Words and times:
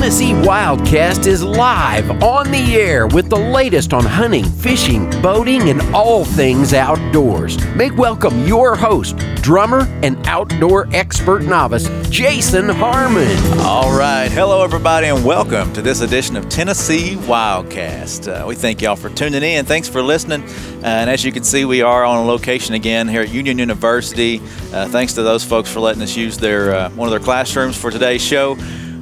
Tennessee 0.00 0.32
Wildcast 0.32 1.26
is 1.26 1.44
live 1.44 2.10
on 2.22 2.50
the 2.50 2.74
air 2.74 3.06
with 3.06 3.28
the 3.28 3.36
latest 3.36 3.92
on 3.92 4.02
hunting, 4.02 4.44
fishing, 4.44 5.10
boating, 5.20 5.68
and 5.68 5.82
all 5.94 6.24
things 6.24 6.72
outdoors. 6.72 7.62
Make 7.74 7.94
welcome 7.98 8.46
your 8.46 8.74
host, 8.74 9.18
drummer 9.42 9.80
and 10.02 10.26
outdoor 10.26 10.88
expert 10.94 11.42
novice, 11.42 11.86
Jason 12.08 12.70
Harmon. 12.70 13.36
All 13.58 13.94
right. 13.94 14.28
Hello, 14.32 14.64
everybody, 14.64 15.08
and 15.08 15.22
welcome 15.22 15.70
to 15.74 15.82
this 15.82 16.00
edition 16.00 16.34
of 16.34 16.48
Tennessee 16.48 17.16
Wildcast. 17.16 18.42
Uh, 18.42 18.46
we 18.46 18.54
thank 18.54 18.80
y'all 18.80 18.96
for 18.96 19.10
tuning 19.10 19.42
in. 19.42 19.66
Thanks 19.66 19.86
for 19.86 20.02
listening. 20.02 20.42
Uh, 20.82 20.86
and 20.86 21.10
as 21.10 21.26
you 21.26 21.30
can 21.30 21.44
see, 21.44 21.66
we 21.66 21.82
are 21.82 22.06
on 22.06 22.24
a 22.24 22.26
location 22.26 22.74
again 22.74 23.06
here 23.06 23.20
at 23.20 23.28
Union 23.28 23.58
University. 23.58 24.40
Uh, 24.72 24.88
thanks 24.88 25.12
to 25.12 25.22
those 25.22 25.44
folks 25.44 25.70
for 25.70 25.80
letting 25.80 26.02
us 26.02 26.16
use 26.16 26.38
their 26.38 26.74
uh, 26.74 26.90
one 26.92 27.06
of 27.06 27.10
their 27.10 27.20
classrooms 27.20 27.76
for 27.76 27.90
today's 27.90 28.22
show. 28.22 28.56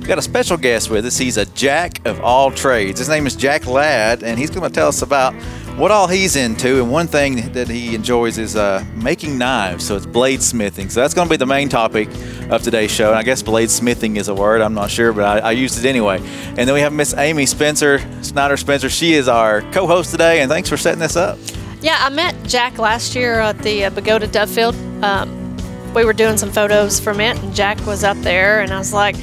We 0.09 0.11
got 0.13 0.19
a 0.21 0.23
special 0.23 0.57
guest 0.57 0.89
with 0.89 1.05
us. 1.05 1.19
He's 1.19 1.37
a 1.37 1.45
jack 1.45 2.07
of 2.07 2.19
all 2.23 2.51
trades. 2.51 2.99
His 2.99 3.11
name 3.11 3.27
is 3.27 3.37
Jack 3.37 3.67
Ladd, 3.67 4.23
and 4.23 4.39
he's 4.39 4.49
going 4.49 4.67
to 4.67 4.75
tell 4.75 4.89
us 4.89 5.03
about 5.03 5.35
what 5.77 5.91
all 5.91 6.07
he's 6.07 6.35
into. 6.35 6.81
And 6.81 6.91
one 6.91 7.07
thing 7.07 7.53
that 7.53 7.69
he 7.69 7.95
enjoys 7.95 8.39
is 8.39 8.57
uh, 8.57 8.83
making 8.95 9.37
knives. 9.37 9.87
So 9.87 9.97
it's 9.97 10.07
bladesmithing. 10.07 10.91
So 10.91 11.03
that's 11.03 11.13
going 11.13 11.29
to 11.29 11.31
be 11.31 11.37
the 11.37 11.45
main 11.45 11.69
topic 11.69 12.09
of 12.49 12.63
today's 12.63 12.91
show. 12.91 13.11
And 13.11 13.19
I 13.19 13.23
guess 13.23 13.43
bladesmithing 13.43 14.17
is 14.17 14.29
a 14.29 14.35
word. 14.35 14.63
I'm 14.63 14.73
not 14.73 14.91
sure, 14.91 15.13
but 15.13 15.25
I, 15.25 15.49
I 15.49 15.51
used 15.51 15.79
it 15.79 15.87
anyway. 15.87 16.21
And 16.21 16.57
then 16.57 16.73
we 16.73 16.81
have 16.81 16.95
Miss 16.95 17.13
Amy 17.13 17.45
Spencer, 17.45 17.99
Snyder 18.23 18.57
Spencer. 18.57 18.89
She 18.89 19.13
is 19.13 19.29
our 19.29 19.61
co-host 19.73 20.11
today, 20.11 20.41
and 20.41 20.51
thanks 20.51 20.71
for 20.71 20.79
setting 20.79 21.01
this 21.01 21.17
up. 21.17 21.39
Yeah, 21.83 21.99
I 22.01 22.09
met 22.09 22.35
Jack 22.45 22.79
last 22.79 23.15
year 23.15 23.41
at 23.41 23.59
the 23.59 23.85
uh, 23.85 23.91
Bogota 23.91 24.25
Dovefield. 24.25 25.03
Um, 25.03 25.93
we 25.93 26.07
were 26.07 26.15
doing 26.15 26.39
some 26.39 26.51
photos 26.51 26.99
from 26.99 27.21
it, 27.21 27.39
and 27.39 27.55
Jack 27.55 27.85
was 27.85 28.05
up 28.05 28.17
there, 28.23 28.63
and 28.63 28.73
I 28.73 28.79
was 28.79 28.95
like, 28.95 29.15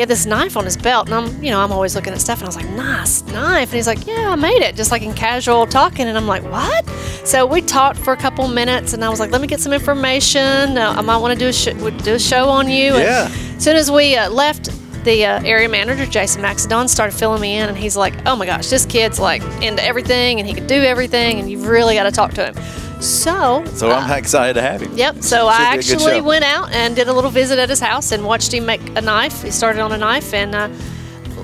he 0.00 0.02
had 0.02 0.08
this 0.08 0.24
knife 0.24 0.56
on 0.56 0.64
his 0.64 0.78
belt, 0.78 1.10
and 1.10 1.14
I'm, 1.14 1.44
you 1.44 1.50
know, 1.50 1.60
I'm 1.60 1.70
always 1.70 1.94
looking 1.94 2.14
at 2.14 2.22
stuff, 2.22 2.38
and 2.38 2.44
I 2.44 2.48
was 2.48 2.56
like, 2.56 2.70
nice 2.70 3.22
knife, 3.26 3.68
and 3.68 3.74
he's 3.74 3.86
like, 3.86 4.06
yeah, 4.06 4.30
I 4.30 4.34
made 4.34 4.62
it, 4.62 4.74
just 4.74 4.90
like 4.90 5.02
in 5.02 5.12
casual 5.12 5.66
talking, 5.66 6.06
and 6.06 6.16
I'm 6.16 6.26
like, 6.26 6.42
what? 6.44 6.88
So 7.26 7.44
we 7.44 7.60
talked 7.60 7.98
for 7.98 8.14
a 8.14 8.16
couple 8.16 8.48
minutes, 8.48 8.94
and 8.94 9.04
I 9.04 9.10
was 9.10 9.20
like, 9.20 9.30
let 9.30 9.42
me 9.42 9.46
get 9.46 9.60
some 9.60 9.74
information. 9.74 10.78
Uh, 10.78 10.94
I 10.96 11.02
might 11.02 11.18
want 11.18 11.34
to 11.34 11.38
do 11.38 11.48
a 11.48 11.52
sh- 11.52 12.02
do 12.02 12.14
a 12.14 12.18
show 12.18 12.48
on 12.48 12.70
you. 12.70 12.94
Yeah. 12.94 13.26
And 13.26 13.56
as 13.56 13.62
soon 13.62 13.76
as 13.76 13.90
we 13.90 14.16
uh, 14.16 14.30
left. 14.30 14.70
The 15.02 15.24
uh, 15.24 15.42
area 15.44 15.66
manager, 15.66 16.04
Jason 16.04 16.42
Maxidon, 16.42 16.86
started 16.86 17.16
filling 17.16 17.40
me 17.40 17.56
in, 17.56 17.70
and 17.70 17.78
he's 17.78 17.96
like, 17.96 18.12
"Oh 18.26 18.36
my 18.36 18.44
gosh, 18.44 18.68
this 18.68 18.84
kid's 18.84 19.18
like 19.18 19.40
into 19.62 19.82
everything, 19.82 20.40
and 20.40 20.46
he 20.46 20.52
can 20.52 20.66
do 20.66 20.74
everything, 20.74 21.40
and 21.40 21.50
you've 21.50 21.66
really 21.66 21.94
got 21.94 22.02
to 22.02 22.10
talk 22.10 22.34
to 22.34 22.52
him." 22.52 22.89
So, 23.00 23.64
So 23.74 23.90
I'm 23.90 24.10
excited 24.18 24.54
to 24.54 24.62
have 24.62 24.82
him. 24.82 24.96
Yep. 24.96 25.22
So 25.22 25.48
I 25.48 25.76
be 25.76 25.80
a 25.80 25.82
good 25.82 25.92
actually 25.92 26.20
went 26.20 26.44
out 26.44 26.70
and 26.72 26.94
did 26.94 27.08
a 27.08 27.12
little 27.12 27.30
visit 27.30 27.58
at 27.58 27.68
his 27.68 27.80
house 27.80 28.12
and 28.12 28.24
watched 28.24 28.52
him 28.52 28.66
make 28.66 28.80
a 28.96 29.00
knife. 29.00 29.42
He 29.42 29.50
started 29.50 29.80
on 29.80 29.92
a 29.92 29.98
knife, 29.98 30.34
and 30.34 30.54
uh, 30.54 30.68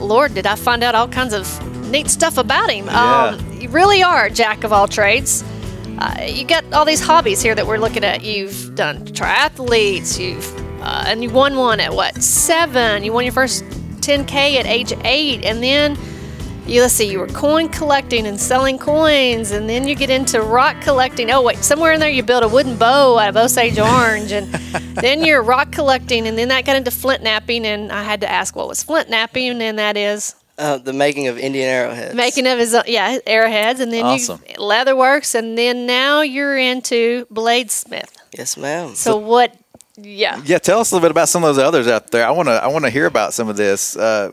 Lord, 0.00 0.34
did 0.34 0.46
I 0.46 0.54
find 0.54 0.84
out 0.84 0.94
all 0.94 1.08
kinds 1.08 1.32
of 1.32 1.46
neat 1.90 2.10
stuff 2.10 2.38
about 2.38 2.70
him. 2.70 2.86
Yeah. 2.86 3.24
Um, 3.24 3.52
you 3.60 3.68
really 3.68 4.02
are 4.02 4.26
a 4.26 4.30
jack 4.30 4.64
of 4.64 4.72
all 4.72 4.88
trades. 4.88 5.44
Uh, 5.98 6.26
you 6.26 6.44
got 6.44 6.70
all 6.72 6.84
these 6.84 7.00
hobbies 7.00 7.40
here 7.40 7.54
that 7.54 7.66
we're 7.66 7.78
looking 7.78 8.04
at. 8.04 8.22
You've 8.22 8.74
done 8.74 9.06
triathletes. 9.06 10.18
You've 10.18 10.54
uh, 10.82 11.04
and 11.06 11.22
you 11.22 11.30
won 11.30 11.56
one 11.56 11.80
at 11.80 11.94
what 11.94 12.22
seven? 12.22 13.02
You 13.02 13.12
won 13.12 13.24
your 13.24 13.32
first 13.32 13.64
10k 13.64 14.56
at 14.56 14.66
age 14.66 14.92
eight, 15.04 15.44
and 15.44 15.62
then 15.62 15.96
you 16.66 16.80
let's 16.82 16.94
see, 16.94 17.08
you 17.10 17.18
were 17.20 17.28
coin 17.28 17.68
collecting 17.68 18.26
and 18.26 18.40
selling 18.40 18.78
coins, 18.78 19.52
and 19.52 19.68
then 19.68 19.86
you 19.86 19.94
get 19.94 20.10
into 20.10 20.40
rock 20.42 20.80
collecting. 20.82 21.30
Oh 21.30 21.42
wait, 21.42 21.58
somewhere 21.58 21.92
in 21.92 22.00
there 22.00 22.10
you 22.10 22.22
built 22.22 22.42
a 22.44 22.48
wooden 22.48 22.76
bow 22.76 23.18
out 23.18 23.28
of 23.28 23.36
Osage 23.36 23.78
orange, 23.78 24.32
and 24.32 24.46
then 24.94 25.24
you're 25.24 25.42
rock 25.42 25.70
collecting, 25.72 26.26
and 26.26 26.36
then 26.36 26.48
that 26.48 26.64
got 26.64 26.76
into 26.76 26.90
flint 26.90 27.22
knapping, 27.22 27.64
and 27.66 27.92
I 27.92 28.02
had 28.02 28.20
to 28.22 28.30
ask 28.30 28.56
what 28.56 28.68
was 28.68 28.82
flint 28.82 29.08
knapping, 29.08 29.62
and 29.62 29.78
that 29.78 29.96
is 29.96 30.34
Uh, 30.58 30.78
the 30.78 30.92
making 30.92 31.28
of 31.28 31.38
Indian 31.38 31.68
arrowheads. 31.68 32.14
making 32.14 32.46
of 32.46 32.58
his 32.58 32.74
own, 32.74 32.82
yeah 32.86 33.18
arrowheads, 33.26 33.78
and 33.80 33.92
then 33.92 34.04
Awesome. 34.04 34.40
you 34.48 34.56
leatherworks, 34.56 35.34
and 35.34 35.56
then 35.56 35.86
now 35.86 36.22
you're 36.22 36.56
into 36.58 37.26
bladesmith. 37.32 38.08
Yes, 38.36 38.56
ma'am. 38.56 38.94
So 38.94 39.16
what? 39.16 39.54
Yeah. 39.98 40.42
Yeah, 40.44 40.58
tell 40.58 40.80
us 40.80 40.90
a 40.90 40.94
little 40.94 41.06
bit 41.06 41.10
about 41.10 41.28
some 41.30 41.42
of 41.44 41.54
those 41.54 41.64
others 41.64 41.86
out 41.88 42.10
there. 42.10 42.26
I 42.26 42.30
want 42.30 42.48
to 42.48 42.52
I 42.62 42.66
want 42.66 42.84
to 42.84 42.90
hear 42.90 43.06
about 43.06 43.32
some 43.32 43.48
of 43.48 43.56
this. 43.56 43.96
Uh, 43.96 44.30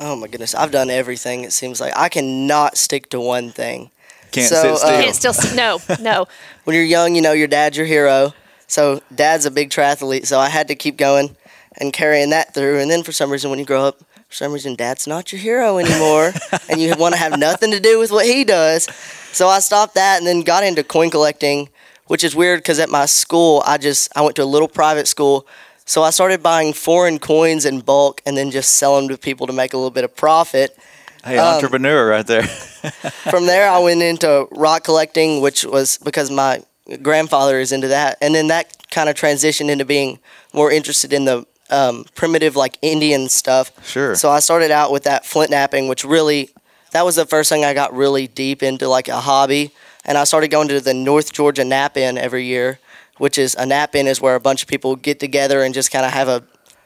oh 0.00 0.16
my 0.16 0.26
goodness, 0.26 0.54
I've 0.54 0.72
done 0.72 0.90
everything. 0.90 1.44
It 1.44 1.52
seems 1.52 1.80
like 1.80 1.92
I 1.96 2.08
cannot 2.08 2.76
stick 2.76 3.10
to 3.10 3.20
one 3.20 3.50
thing. 3.50 3.90
can't 4.32 4.48
So, 4.48 4.62
sit 4.62 4.70
uh, 4.72 4.76
still. 5.14 5.32
Can't 5.32 5.38
still 5.38 5.56
no 5.56 5.78
no. 6.00 6.26
When 6.64 6.74
you're 6.74 6.84
young, 6.84 7.14
you 7.14 7.22
know 7.22 7.32
your 7.32 7.48
dad's 7.48 7.76
your 7.76 7.86
hero. 7.86 8.34
So 8.66 9.02
dad's 9.14 9.46
a 9.46 9.50
big 9.50 9.70
triathlete, 9.70 10.26
so 10.26 10.38
I 10.38 10.48
had 10.48 10.68
to 10.68 10.74
keep 10.74 10.96
going 10.96 11.36
and 11.78 11.92
carrying 11.92 12.30
that 12.30 12.54
through. 12.54 12.78
And 12.78 12.90
then 12.90 13.02
for 13.02 13.12
some 13.12 13.30
reason, 13.30 13.50
when 13.50 13.58
you 13.58 13.64
grow 13.64 13.84
up, 13.84 13.98
for 14.28 14.34
some 14.34 14.52
reason, 14.52 14.76
dad's 14.76 15.08
not 15.08 15.32
your 15.32 15.40
hero 15.40 15.78
anymore, 15.78 16.32
and 16.68 16.80
you 16.80 16.94
want 16.96 17.14
to 17.14 17.20
have 17.20 17.36
nothing 17.38 17.72
to 17.72 17.80
do 17.80 17.98
with 17.98 18.12
what 18.12 18.26
he 18.26 18.44
does. 18.44 18.84
So 19.32 19.48
I 19.48 19.58
stopped 19.58 19.94
that 19.94 20.18
and 20.18 20.26
then 20.26 20.42
got 20.42 20.62
into 20.62 20.84
coin 20.84 21.10
collecting, 21.10 21.68
which 22.06 22.22
is 22.22 22.36
weird 22.36 22.60
because 22.60 22.78
at 22.78 22.88
my 22.88 23.06
school, 23.06 23.62
I 23.66 23.76
just 23.76 24.08
I 24.16 24.22
went 24.22 24.36
to 24.36 24.42
a 24.42 24.44
little 24.44 24.68
private 24.68 25.08
school. 25.08 25.46
So 25.90 26.04
I 26.04 26.10
started 26.10 26.40
buying 26.40 26.72
foreign 26.72 27.18
coins 27.18 27.64
in 27.64 27.80
bulk 27.80 28.22
and 28.24 28.36
then 28.36 28.52
just 28.52 28.74
selling 28.74 29.08
them 29.08 29.16
to 29.16 29.20
people 29.20 29.48
to 29.48 29.52
make 29.52 29.72
a 29.72 29.76
little 29.76 29.90
bit 29.90 30.04
of 30.04 30.14
profit. 30.14 30.78
hey, 31.24 31.36
um, 31.36 31.56
entrepreneur 31.56 32.08
right 32.08 32.24
there. 32.24 32.44
From 33.28 33.46
there, 33.46 33.68
I 33.68 33.80
went 33.80 34.00
into 34.00 34.46
rock 34.52 34.84
collecting, 34.84 35.40
which 35.40 35.64
was 35.64 35.98
because 35.98 36.30
my 36.30 36.62
grandfather 37.02 37.58
is 37.58 37.72
into 37.72 37.88
that, 37.88 38.18
and 38.20 38.32
then 38.36 38.46
that 38.46 38.88
kind 38.92 39.08
of 39.08 39.16
transitioned 39.16 39.68
into 39.68 39.84
being 39.84 40.20
more 40.52 40.70
interested 40.70 41.12
in 41.12 41.24
the 41.24 41.44
um, 41.70 42.04
primitive, 42.14 42.54
like 42.54 42.78
Indian 42.82 43.28
stuff. 43.28 43.72
Sure. 43.84 44.14
So 44.14 44.30
I 44.30 44.38
started 44.38 44.70
out 44.70 44.92
with 44.92 45.02
that 45.02 45.26
flint 45.26 45.50
knapping, 45.50 45.88
which 45.88 46.04
really, 46.04 46.50
that 46.92 47.04
was 47.04 47.16
the 47.16 47.26
first 47.26 47.50
thing 47.50 47.64
I 47.64 47.74
got 47.74 47.92
really 47.92 48.28
deep 48.28 48.62
into, 48.62 48.86
like 48.86 49.08
a 49.08 49.18
hobby. 49.18 49.72
And 50.04 50.16
I 50.16 50.22
started 50.22 50.52
going 50.52 50.68
to 50.68 50.80
the 50.80 50.94
North 50.94 51.32
Georgia 51.32 51.62
Knap 51.62 51.96
In 51.96 52.16
every 52.16 52.44
year, 52.44 52.78
which 53.20 53.36
is 53.36 53.54
a 53.56 53.64
knap 53.64 53.94
in 53.94 54.06
is 54.06 54.20
where 54.20 54.34
a 54.34 54.40
bunch 54.40 54.62
of 54.62 54.68
people 54.68 54.96
get 54.96 55.20
together 55.20 55.62
and 55.62 55.74
just 55.74 55.92
kind 55.92 56.06
of 56.06 56.12
have 56.12 56.26
a 56.26 56.42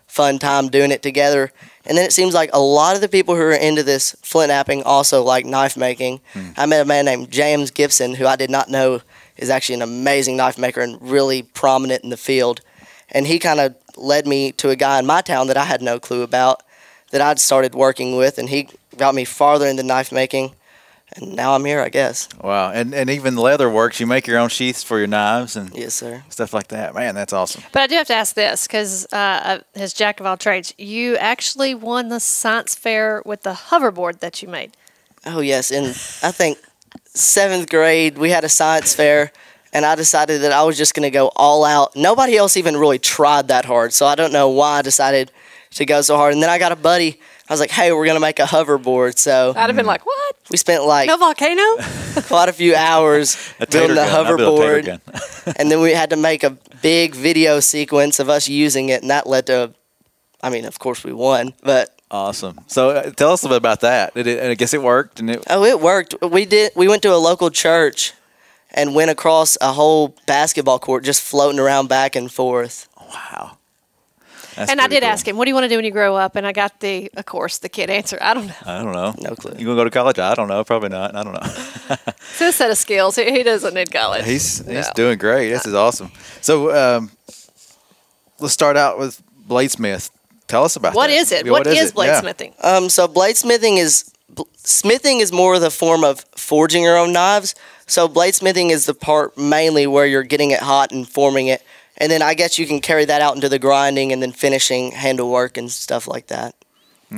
fun 0.08 0.38
time 0.38 0.68
doing 0.68 0.90
it 0.90 1.00
together. 1.00 1.52
And 1.86 1.96
then 1.96 2.04
it 2.04 2.12
seems 2.12 2.34
like 2.34 2.50
a 2.52 2.60
lot 2.60 2.96
of 2.96 3.00
the 3.00 3.08
people 3.08 3.36
who 3.36 3.42
are 3.42 3.52
into 3.52 3.84
this 3.84 4.16
flint 4.22 4.48
knapping 4.48 4.82
also 4.82 5.22
like 5.22 5.46
knife 5.46 5.76
making. 5.76 6.20
Hmm. 6.32 6.50
I 6.56 6.66
met 6.66 6.82
a 6.82 6.84
man 6.84 7.04
named 7.04 7.30
James 7.30 7.70
Gibson 7.70 8.14
who 8.14 8.26
I 8.26 8.34
did 8.34 8.50
not 8.50 8.68
know 8.68 9.00
is 9.36 9.48
actually 9.48 9.76
an 9.76 9.82
amazing 9.82 10.36
knife 10.36 10.58
maker 10.58 10.80
and 10.80 11.00
really 11.00 11.42
prominent 11.42 12.02
in 12.02 12.10
the 12.10 12.16
field. 12.16 12.60
And 13.10 13.28
he 13.28 13.38
kind 13.38 13.60
of 13.60 13.76
led 13.96 14.26
me 14.26 14.50
to 14.52 14.70
a 14.70 14.76
guy 14.76 14.98
in 14.98 15.06
my 15.06 15.20
town 15.20 15.46
that 15.46 15.56
I 15.56 15.64
had 15.64 15.82
no 15.82 16.00
clue 16.00 16.22
about 16.22 16.62
that 17.12 17.20
I'd 17.20 17.38
started 17.38 17.76
working 17.76 18.16
with, 18.16 18.38
and 18.38 18.48
he 18.48 18.68
got 18.96 19.14
me 19.14 19.24
farther 19.24 19.68
into 19.68 19.84
knife 19.84 20.10
making. 20.10 20.54
And 21.16 21.36
now 21.36 21.54
I'm 21.54 21.64
here, 21.64 21.80
I 21.80 21.90
guess. 21.90 22.28
wow, 22.42 22.70
and 22.72 22.92
and 22.94 23.08
even 23.08 23.36
leather 23.36 23.70
works. 23.70 24.00
You 24.00 24.06
make 24.06 24.26
your 24.26 24.38
own 24.38 24.48
sheaths 24.48 24.82
for 24.82 24.98
your 24.98 25.06
knives 25.06 25.54
and 25.56 25.72
Yes, 25.74 25.94
sir. 25.94 26.24
stuff 26.28 26.52
like 26.52 26.68
that. 26.68 26.92
Man, 26.94 27.14
that's 27.14 27.32
awesome. 27.32 27.62
But 27.72 27.82
I 27.82 27.86
do 27.86 27.94
have 27.94 28.08
to 28.08 28.14
ask 28.14 28.34
this 28.34 28.66
because 28.66 29.06
uh, 29.12 29.60
as 29.76 29.92
jack 29.92 30.18
of 30.18 30.26
all 30.26 30.36
trades, 30.36 30.74
you 30.76 31.16
actually 31.16 31.74
won 31.74 32.08
the 32.08 32.18
science 32.20 32.74
fair 32.74 33.22
with 33.24 33.42
the 33.44 33.52
hoverboard 33.52 34.18
that 34.20 34.42
you 34.42 34.48
made. 34.48 34.72
Oh 35.24 35.40
yes, 35.40 35.70
in 35.70 35.84
I 36.26 36.32
think 36.32 36.58
seventh 37.14 37.70
grade 37.70 38.18
we 38.18 38.30
had 38.30 38.42
a 38.44 38.48
science 38.48 38.94
fair, 38.94 39.30
and 39.72 39.84
I 39.86 39.94
decided 39.94 40.42
that 40.42 40.52
I 40.52 40.62
was 40.64 40.76
just 40.76 40.94
gonna 40.94 41.10
go 41.10 41.30
all 41.36 41.64
out. 41.64 41.94
Nobody 41.94 42.36
else 42.36 42.56
even 42.56 42.76
really 42.76 42.98
tried 42.98 43.48
that 43.48 43.64
hard, 43.66 43.92
so 43.92 44.06
I 44.06 44.14
don't 44.16 44.32
know 44.32 44.48
why 44.48 44.78
I 44.78 44.82
decided 44.82 45.30
to 45.72 45.84
go 45.86 46.02
so 46.02 46.16
hard. 46.16 46.32
And 46.34 46.42
then 46.42 46.50
I 46.50 46.58
got 46.58 46.72
a 46.72 46.76
buddy. 46.76 47.20
I 47.48 47.52
was 47.52 47.60
like, 47.60 47.70
"Hey, 47.70 47.92
we're 47.92 48.06
gonna 48.06 48.20
make 48.20 48.38
a 48.38 48.44
hoverboard." 48.44 49.18
So 49.18 49.52
I'd 49.56 49.66
have 49.68 49.76
been 49.76 49.86
like, 49.86 50.06
"What? 50.06 50.36
we 50.50 50.56
spent 50.56 50.84
like 50.84 51.08
No 51.08 51.16
volcano?" 51.16 51.62
quite 52.26 52.48
a 52.48 52.52
few 52.52 52.74
hours 52.74 53.36
A 53.60 53.66
building 53.66 53.90
the 53.90 53.94
gun. 53.96 54.26
I 54.26 54.36
built 54.36 54.58
a 54.58 54.62
hoverboard, 54.62 54.84
gun. 54.86 55.00
and 55.58 55.70
then 55.70 55.80
we 55.80 55.92
had 55.92 56.10
to 56.10 56.16
make 56.16 56.42
a 56.42 56.50
big 56.82 57.14
video 57.14 57.60
sequence 57.60 58.18
of 58.18 58.28
us 58.28 58.48
using 58.48 58.88
it, 58.88 59.02
and 59.02 59.10
that 59.10 59.26
led 59.26 59.46
to. 59.46 59.72
I 60.42 60.50
mean, 60.50 60.64
of 60.66 60.78
course, 60.78 61.04
we 61.04 61.12
won, 61.12 61.54
but 61.62 61.90
Awesome. 62.10 62.60
So 62.68 62.90
uh, 62.90 63.10
tell 63.10 63.32
us 63.32 63.42
a 63.42 63.46
little 63.46 63.56
bit 63.56 63.62
about 63.62 63.80
that. 63.80 64.14
Did 64.14 64.26
it, 64.26 64.38
and 64.38 64.48
I 64.50 64.54
guess 64.54 64.72
it 64.72 64.82
worked. 64.82 65.18
And 65.20 65.30
it, 65.30 65.42
Oh, 65.50 65.64
it 65.64 65.80
worked. 65.80 66.14
We 66.22 66.44
did. 66.44 66.70
We 66.76 66.86
went 66.86 67.02
to 67.02 67.12
a 67.12 67.16
local 67.16 67.50
church, 67.50 68.12
and 68.70 68.94
went 68.94 69.10
across 69.10 69.56
a 69.60 69.72
whole 69.72 70.14
basketball 70.26 70.78
court, 70.78 71.04
just 71.04 71.22
floating 71.22 71.58
around 71.58 71.88
back 71.88 72.14
and 72.14 72.30
forth. 72.30 72.88
wow. 73.00 73.58
That's 74.56 74.70
and 74.70 74.80
I 74.80 74.86
did 74.88 75.02
cool. 75.02 75.10
ask 75.10 75.26
him, 75.26 75.36
"What 75.36 75.44
do 75.46 75.50
you 75.50 75.54
want 75.54 75.64
to 75.64 75.68
do 75.68 75.76
when 75.76 75.84
you 75.84 75.90
grow 75.90 76.16
up?" 76.16 76.36
And 76.36 76.46
I 76.46 76.52
got 76.52 76.80
the, 76.80 77.10
of 77.16 77.26
course, 77.26 77.58
the 77.58 77.68
kid 77.68 77.90
answer. 77.90 78.18
I 78.20 78.34
don't 78.34 78.46
know. 78.46 78.54
I 78.64 78.82
don't 78.82 78.92
know. 78.92 79.14
No 79.18 79.34
clue. 79.34 79.52
You 79.58 79.64
gonna 79.66 79.76
go 79.76 79.84
to 79.84 79.90
college? 79.90 80.18
I 80.18 80.34
don't 80.34 80.48
know. 80.48 80.62
Probably 80.64 80.88
not. 80.90 81.14
I 81.16 81.22
don't 81.24 81.32
know. 81.34 81.96
It's 82.08 82.40
a 82.40 82.52
set 82.52 82.70
of 82.70 82.78
skills. 82.78 83.16
He, 83.16 83.30
he 83.30 83.42
doesn't 83.42 83.74
need 83.74 83.90
college. 83.92 84.24
He's 84.24 84.58
he's 84.58 84.86
No. 84.86 84.92
doing 84.94 85.18
great. 85.18 85.50
This 85.50 85.66
is 85.66 85.74
awesome. 85.74 86.10
So 86.40 86.74
um, 86.74 87.10
let's 88.40 88.54
start 88.54 88.76
out 88.76 88.98
with 88.98 89.22
bladesmith. 89.48 90.10
Tell 90.46 90.64
us 90.64 90.76
about 90.76 90.94
What 90.94 91.08
that. 91.08 91.14
is 91.14 91.32
it? 91.32 91.46
Yeah, 91.46 91.52
what 91.52 91.66
is, 91.66 91.90
it? 91.90 91.94
Yeah. 91.96 92.20
bladesmithing? 92.20 92.64
Um, 92.64 92.88
so 92.90 93.08
bladesmithing 93.08 93.78
is 93.78 94.12
bl- 94.28 94.42
smithing 94.56 95.20
is 95.20 95.32
more 95.32 95.54
of 95.54 95.60
the 95.62 95.70
form 95.70 96.04
of 96.04 96.24
forging 96.36 96.82
your 96.82 96.98
own 96.98 97.12
knives. 97.12 97.54
So 97.86 98.08
bladesmithing 98.08 98.70
is 98.70 98.86
the 98.86 98.94
part 98.94 99.36
mainly 99.38 99.86
where 99.86 100.06
you're 100.06 100.22
getting 100.22 100.50
it 100.50 100.60
hot 100.60 100.92
and 100.92 101.08
forming 101.08 101.46
it, 101.48 101.62
and 101.98 102.10
then 102.10 102.22
I 102.22 102.34
guess 102.34 102.58
you 102.58 102.66
can 102.66 102.80
carry 102.80 103.04
that 103.04 103.20
out 103.20 103.34
into 103.34 103.48
the 103.48 103.58
grinding 103.58 104.12
and 104.12 104.22
then 104.22 104.32
finishing 104.32 104.92
handle 104.92 105.30
work 105.30 105.56
and 105.56 105.70
stuff 105.70 106.06
like 106.08 106.28
that. 106.28 106.54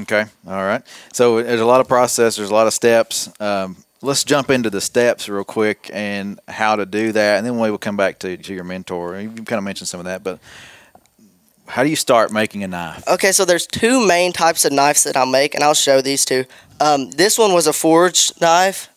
Okay. 0.03 0.25
All 0.47 0.65
right. 0.65 0.83
So 1.13 1.43
there's 1.43 1.61
a 1.61 1.67
lot 1.67 1.81
of 1.81 1.89
process. 1.89 2.37
There's 2.37 2.51
a 2.51 2.55
lot 2.55 2.67
of 2.67 2.75
steps. 2.75 3.31
Um, 3.41 3.77
let's 4.03 4.25
jump 4.25 4.51
into 4.51 4.71
the 4.71 4.81
steps 4.81 5.29
real 5.29 5.45
quick 5.45 5.91
and 5.93 6.39
how 6.49 6.77
to 6.77 6.87
do 6.87 7.13
that, 7.13 7.39
and 7.39 7.47
then 7.47 7.59
we 7.59 7.71
will 7.71 7.79
come 7.79 7.97
back 7.97 8.19
to, 8.21 8.37
to 8.37 8.55
your 8.55 8.65
mentor. 8.65 9.19
You 9.19 9.31
kind 9.31 9.59
of 9.59 9.65
mentioned 9.65 9.89
some 9.89 10.01
of 10.01 10.07
that, 10.07 10.23
but 10.23 10.39
how 11.69 11.83
do 11.83 11.91
you 11.91 11.97
start 11.97 12.31
making 12.33 12.63
a 12.63 12.69
knife? 12.69 13.07
Okay, 13.09 13.33
so 13.33 13.45
there's 13.45 13.67
two 13.67 14.07
main 14.07 14.33
types 14.33 14.65
of 14.65 14.73
knives 14.73 15.05
that 15.05 15.17
I'll 15.17 15.27
make, 15.27 15.55
and 15.55 15.65
I'll 15.65 15.75
show 15.75 16.01
these 16.01 16.25
two. 16.25 16.45
Um, 16.79 17.11
this 17.11 17.39
one 17.39 17.55
was 17.55 17.67
a 17.67 17.73
forged 17.73 18.41
knife, 18.41 18.89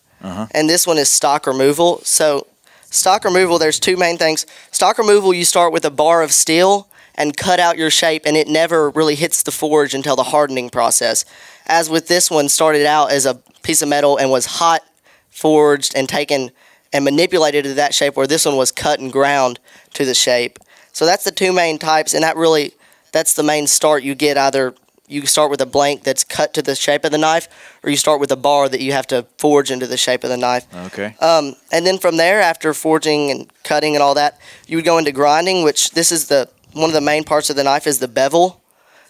and 0.54 0.70
this 0.70 0.86
one 0.86 0.98
is 0.98 1.10
stock 1.10 1.48
removal. 1.48 2.02
So, 2.04 2.46
stock 2.90 3.24
removal, 3.24 3.60
there's 3.60 3.80
two 3.80 3.98
main 3.98 4.18
things. 4.18 4.46
Stock 4.72 4.98
removal, 4.98 5.34
you 5.34 5.46
start 5.46 5.74
with 5.74 5.86
a 5.86 5.92
bar 5.92 6.22
of 6.22 6.32
steel 6.32 6.90
and 7.16 7.36
cut 7.36 7.60
out 7.60 7.78
your 7.78 7.90
shape, 7.90 8.24
and 8.26 8.38
it 8.38 8.48
never 8.48 8.90
really 8.90 9.16
hits 9.16 9.44
the 9.44 9.52
forge 9.52 9.94
until 9.94 10.16
the 10.16 10.24
hardening 10.24 10.70
process. 10.70 11.26
As 11.68 11.90
with 11.90 12.08
this 12.08 12.32
one, 12.32 12.50
started 12.50 12.86
out 12.86 13.12
as 13.12 13.26
a 13.26 13.36
piece 13.62 13.82
of 13.82 13.90
metal 13.90 14.18
and 14.18 14.32
was 14.32 14.46
hot 14.46 14.84
forged 15.30 15.94
and 15.96 16.08
taken 16.08 16.52
and 16.92 17.06
manipulated 17.06 17.64
to 17.66 17.74
that 17.76 17.94
shape, 17.94 18.16
where 18.16 18.26
this 18.26 18.46
one 18.46 18.58
was 18.58 18.72
cut 18.72 19.00
and 19.00 19.12
ground 19.12 19.60
to 19.94 20.06
the 20.06 20.16
shape. 20.16 20.58
So 20.92 21.06
that's 21.06 21.24
the 21.24 21.32
two 21.32 21.54
main 21.54 21.78
types, 21.78 22.14
and 22.14 22.24
that 22.24 22.36
really 22.36 22.74
that's 23.12 23.34
the 23.34 23.44
main 23.44 23.68
start 23.68 24.04
you 24.04 24.16
get. 24.16 24.38
Either 24.38 24.74
you 25.10 25.26
start 25.26 25.50
with 25.50 25.60
a 25.60 25.66
blank 25.66 26.04
that's 26.04 26.24
cut 26.24 26.54
to 26.54 26.62
the 26.62 26.76
shape 26.76 27.04
of 27.04 27.12
the 27.12 27.18
knife, 27.18 27.48
or 27.84 27.90
you 27.90 27.98
start 27.98 28.20
with 28.20 28.32
a 28.32 28.36
bar 28.36 28.70
that 28.70 28.80
you 28.80 28.92
have 28.92 29.08
to 29.08 29.26
forge 29.38 29.72
into 29.72 29.88
the 29.88 29.98
shape 29.98 30.24
of 30.24 30.30
the 30.30 30.38
knife. 30.38 30.68
Okay. 30.88 31.16
Um, 31.20 31.56
and 31.72 31.86
then 31.86 31.98
from 31.98 32.18
there, 32.18 32.40
after 32.42 32.74
forging 32.74 33.32
and 33.32 33.52
cutting 33.64 33.96
and 33.96 34.04
all 34.04 34.14
that, 34.14 34.40
you 34.68 34.78
would 34.78 34.86
go 34.86 34.98
into 34.98 35.12
grinding, 35.12 35.64
which 35.64 35.92
this 35.92 36.12
is 36.12 36.28
the 36.28 36.48
one 36.74 36.90
of 36.90 36.94
the 36.94 37.02
main 37.02 37.24
parts 37.24 37.50
of 37.50 37.56
the 37.56 37.64
knife 37.64 37.88
is 37.88 37.98
the 38.00 38.08
bevel. 38.08 38.62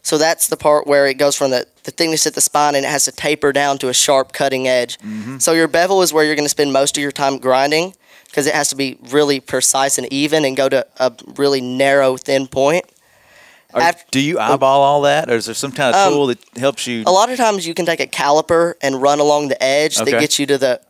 So 0.01 0.17
that's 0.17 0.47
the 0.47 0.55
part 0.55 0.87
where 0.87 1.05
it 1.07 1.15
goes 1.15 1.35
from 1.35 1.51
the, 1.51 1.67
the 1.83 1.91
thickness 1.91 2.25
at 2.25 2.33
the 2.33 2.41
spine 2.41 2.73
and 2.73 2.85
it 2.85 2.87
has 2.89 3.03
to 3.03 3.11
taper 3.11 3.51
down 3.51 3.77
to 3.79 3.89
a 3.89 3.93
sharp 3.93 4.31
cutting 4.31 4.65
edge. 4.65 4.97
So 5.39 5.51
your 5.51 5.67
bevel 5.67 6.01
is 6.01 6.13
where 6.13 6.23
you're 6.23 6.35
going 6.35 6.45
to 6.45 6.49
spend 6.49 6.71
most 6.71 6.97
of 6.97 7.01
your 7.01 7.11
time 7.11 7.37
grinding 7.37 7.93
because 8.25 8.47
it 8.47 8.55
has 8.55 8.69
to 8.69 8.77
be 8.77 8.97
really 9.09 9.41
precise 9.41 9.97
and 9.97 10.11
even 10.11 10.45
and 10.45 10.55
go 10.55 10.69
to 10.69 10.87
a 10.97 11.11
really 11.35 11.59
narrow, 11.59 12.15
thin 12.15 12.47
point. 12.47 12.85
Are- 13.73 13.81
Af- 13.89 14.05
do 14.09 14.19
you 14.19 14.39
eyeball 14.39 14.81
all 14.81 15.01
that, 15.01 15.29
or 15.29 15.35
is 15.35 15.45
there 15.45 15.53
some 15.55 15.71
kind 15.71 15.93
of 15.95 16.07
Um, 16.07 16.13
tool 16.13 16.27
that 16.27 16.39
helps 16.57 16.87
you? 16.87 17.03
A 17.05 17.11
lot 17.11 17.29
of 17.29 17.37
times 17.37 17.67
you 17.67 17.73
can 17.75 17.85
take 17.85 17.99
a 17.99 18.07
caliper 18.07 18.73
and 18.81 19.01
run 19.01 19.19
along 19.19 19.49
the 19.49 19.61
edge 19.63 19.99
Okay. 19.99 20.11
that 20.11 20.19
gets 20.19 20.39
you 20.39 20.45
to 20.47 20.57
the 20.57 20.81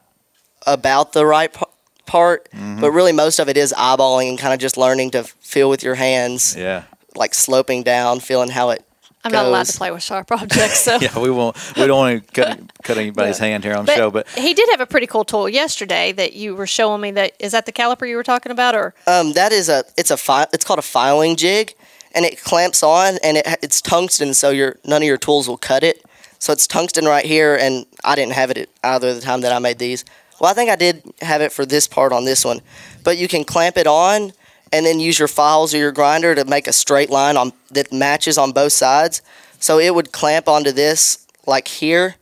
about 0.66 1.14
the 1.14 1.26
right 1.26 1.52
p- 1.54 1.66
part, 2.06 2.48
Mm-hmm. 2.56 2.82
but 2.82 2.92
really 2.92 3.12
most 3.12 3.40
of 3.40 3.50
it 3.50 3.58
is 3.58 3.74
eyeballing 3.78 4.30
and 4.30 4.40
kind 4.40 4.54
of 4.54 4.60
just 4.60 4.78
learning 4.78 5.12
to 5.12 5.24
feel 5.24 5.70
with 5.70 5.84
your 5.84 5.96
hands, 5.96 6.56
Yeah. 6.58 6.84
like 7.16 7.34
sloping 7.34 7.84
down, 7.84 8.20
feeling 8.20 8.50
how 8.50 8.70
it. 8.72 8.84
I'm 9.26 9.34
not 9.34 9.46
allowed 9.46 9.66
to 9.66 9.78
play 9.78 9.92
with 9.92 10.02
sharp 10.02 10.32
objects, 10.32 10.80
so. 10.80 10.98
Yeah. 11.02 11.20
We 11.20 11.30
won't. 11.30 11.58
We 11.76 11.86
don't 11.88 11.98
want 11.98 12.26
to 12.34 12.42
cut 12.42 12.60
cut 12.84 12.98
anybody's 12.98 13.38
hand 13.38 13.66
here 13.66 13.74
on 13.76 13.86
the 13.86 13.92
But, 13.92 13.98
show, 13.98 14.10
but 14.12 14.28
he 14.30 14.54
did 14.54 14.70
have 14.72 14.80
a 14.80 14.86
pretty 14.86 15.08
cool 15.08 15.26
tool 15.26 15.50
yesterday 15.50 16.14
that 16.14 16.34
you 16.34 16.56
were 16.56 16.66
showing 16.68 17.02
me. 17.02 17.12
That 17.12 17.34
is 17.40 17.52
that 17.52 17.66
the 17.66 17.74
caliper 17.74 18.08
you 18.08 18.16
were 18.16 18.24
talking 18.24 18.54
about, 18.54 18.76
or 18.76 18.94
Um, 19.08 19.34
that 19.34 19.52
is 19.52 19.68
a 19.68 19.84
it's 19.98 20.10
a 20.10 20.16
fi- 20.16 20.48
it's 20.54 20.64
called 20.64 20.80
a 20.80 20.84
filing 20.84 21.36
jig, 21.36 21.76
and 22.14 22.26
it 22.26 22.42
clamps 22.44 22.84
on 22.84 23.18
and 23.24 23.38
it 23.38 23.48
it's 23.62 23.82
tungsten, 23.82 24.34
so 24.34 24.50
your 24.50 24.78
none 24.86 25.02
of 25.02 25.08
your 25.08 25.18
tools 25.18 25.48
will 25.48 25.58
cut 25.58 25.84
it. 25.84 26.04
So 26.40 26.54
it's 26.54 26.68
tungsten 26.68 27.06
right 27.06 27.26
here, 27.26 27.56
and 27.56 27.86
I 28.04 28.16
didn't 28.16 28.34
have 28.34 28.50
it 28.50 28.58
at 28.58 28.70
either 28.84 29.14
the 29.14 29.22
time 29.22 29.42
that 29.42 29.52
I 29.52 29.60
made 29.60 29.78
these. 29.78 30.06
Well, 30.40 30.50
I 30.50 30.54
think 30.54 30.70
I 30.70 30.78
did 30.78 31.04
have 31.22 31.42
it 31.42 31.52
for 31.52 31.66
this 31.66 31.88
part 31.88 32.14
on 32.14 32.24
this 32.24 32.46
one, 32.46 32.62
but 33.04 33.18
you 33.18 33.28
can 33.28 33.44
clamp 33.44 33.78
it 33.78 33.88
on 33.88 34.32
and 34.72 34.86
then 34.86 35.00
use 35.00 35.20
your 35.20 35.28
files 35.28 35.74
or 35.74 35.78
your 35.78 35.92
grinder 35.92 36.36
to 36.36 36.46
make 36.46 36.68
a 36.68 36.74
straight 36.74 37.10
line 37.10 37.36
on 37.36 37.52
that 37.72 37.92
matches 37.92 38.38
on 38.38 38.52
both 38.52 38.72
sides. 38.72 39.22
So 39.60 39.80
it 39.80 39.94
would 39.94 40.12
clamp 40.12 40.48
onto 40.48 40.72
this 40.72 41.28
like 41.46 41.68
here, 41.68 42.16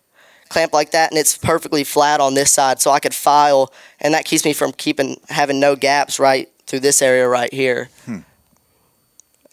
clamp 0.50 0.74
like 0.74 0.92
that, 0.92 1.12
and 1.12 1.20
it's 1.20 1.38
perfectly 1.38 1.84
flat 1.84 2.20
on 2.20 2.34
this 2.34 2.52
side. 2.52 2.82
So 2.82 2.90
I 2.90 3.00
could 3.00 3.14
file, 3.14 3.72
and 4.00 4.14
that 4.14 4.26
keeps 4.26 4.46
me 4.46 4.54
from 4.54 4.72
keeping 4.72 5.20
having 5.30 5.60
no 5.60 5.76
gaps 5.76 6.20
right 6.20 6.50
through 6.66 6.80
this 6.80 7.02
area 7.02 7.28
right 7.28 7.54
here. 7.54 7.90
Hmm. 8.06 8.20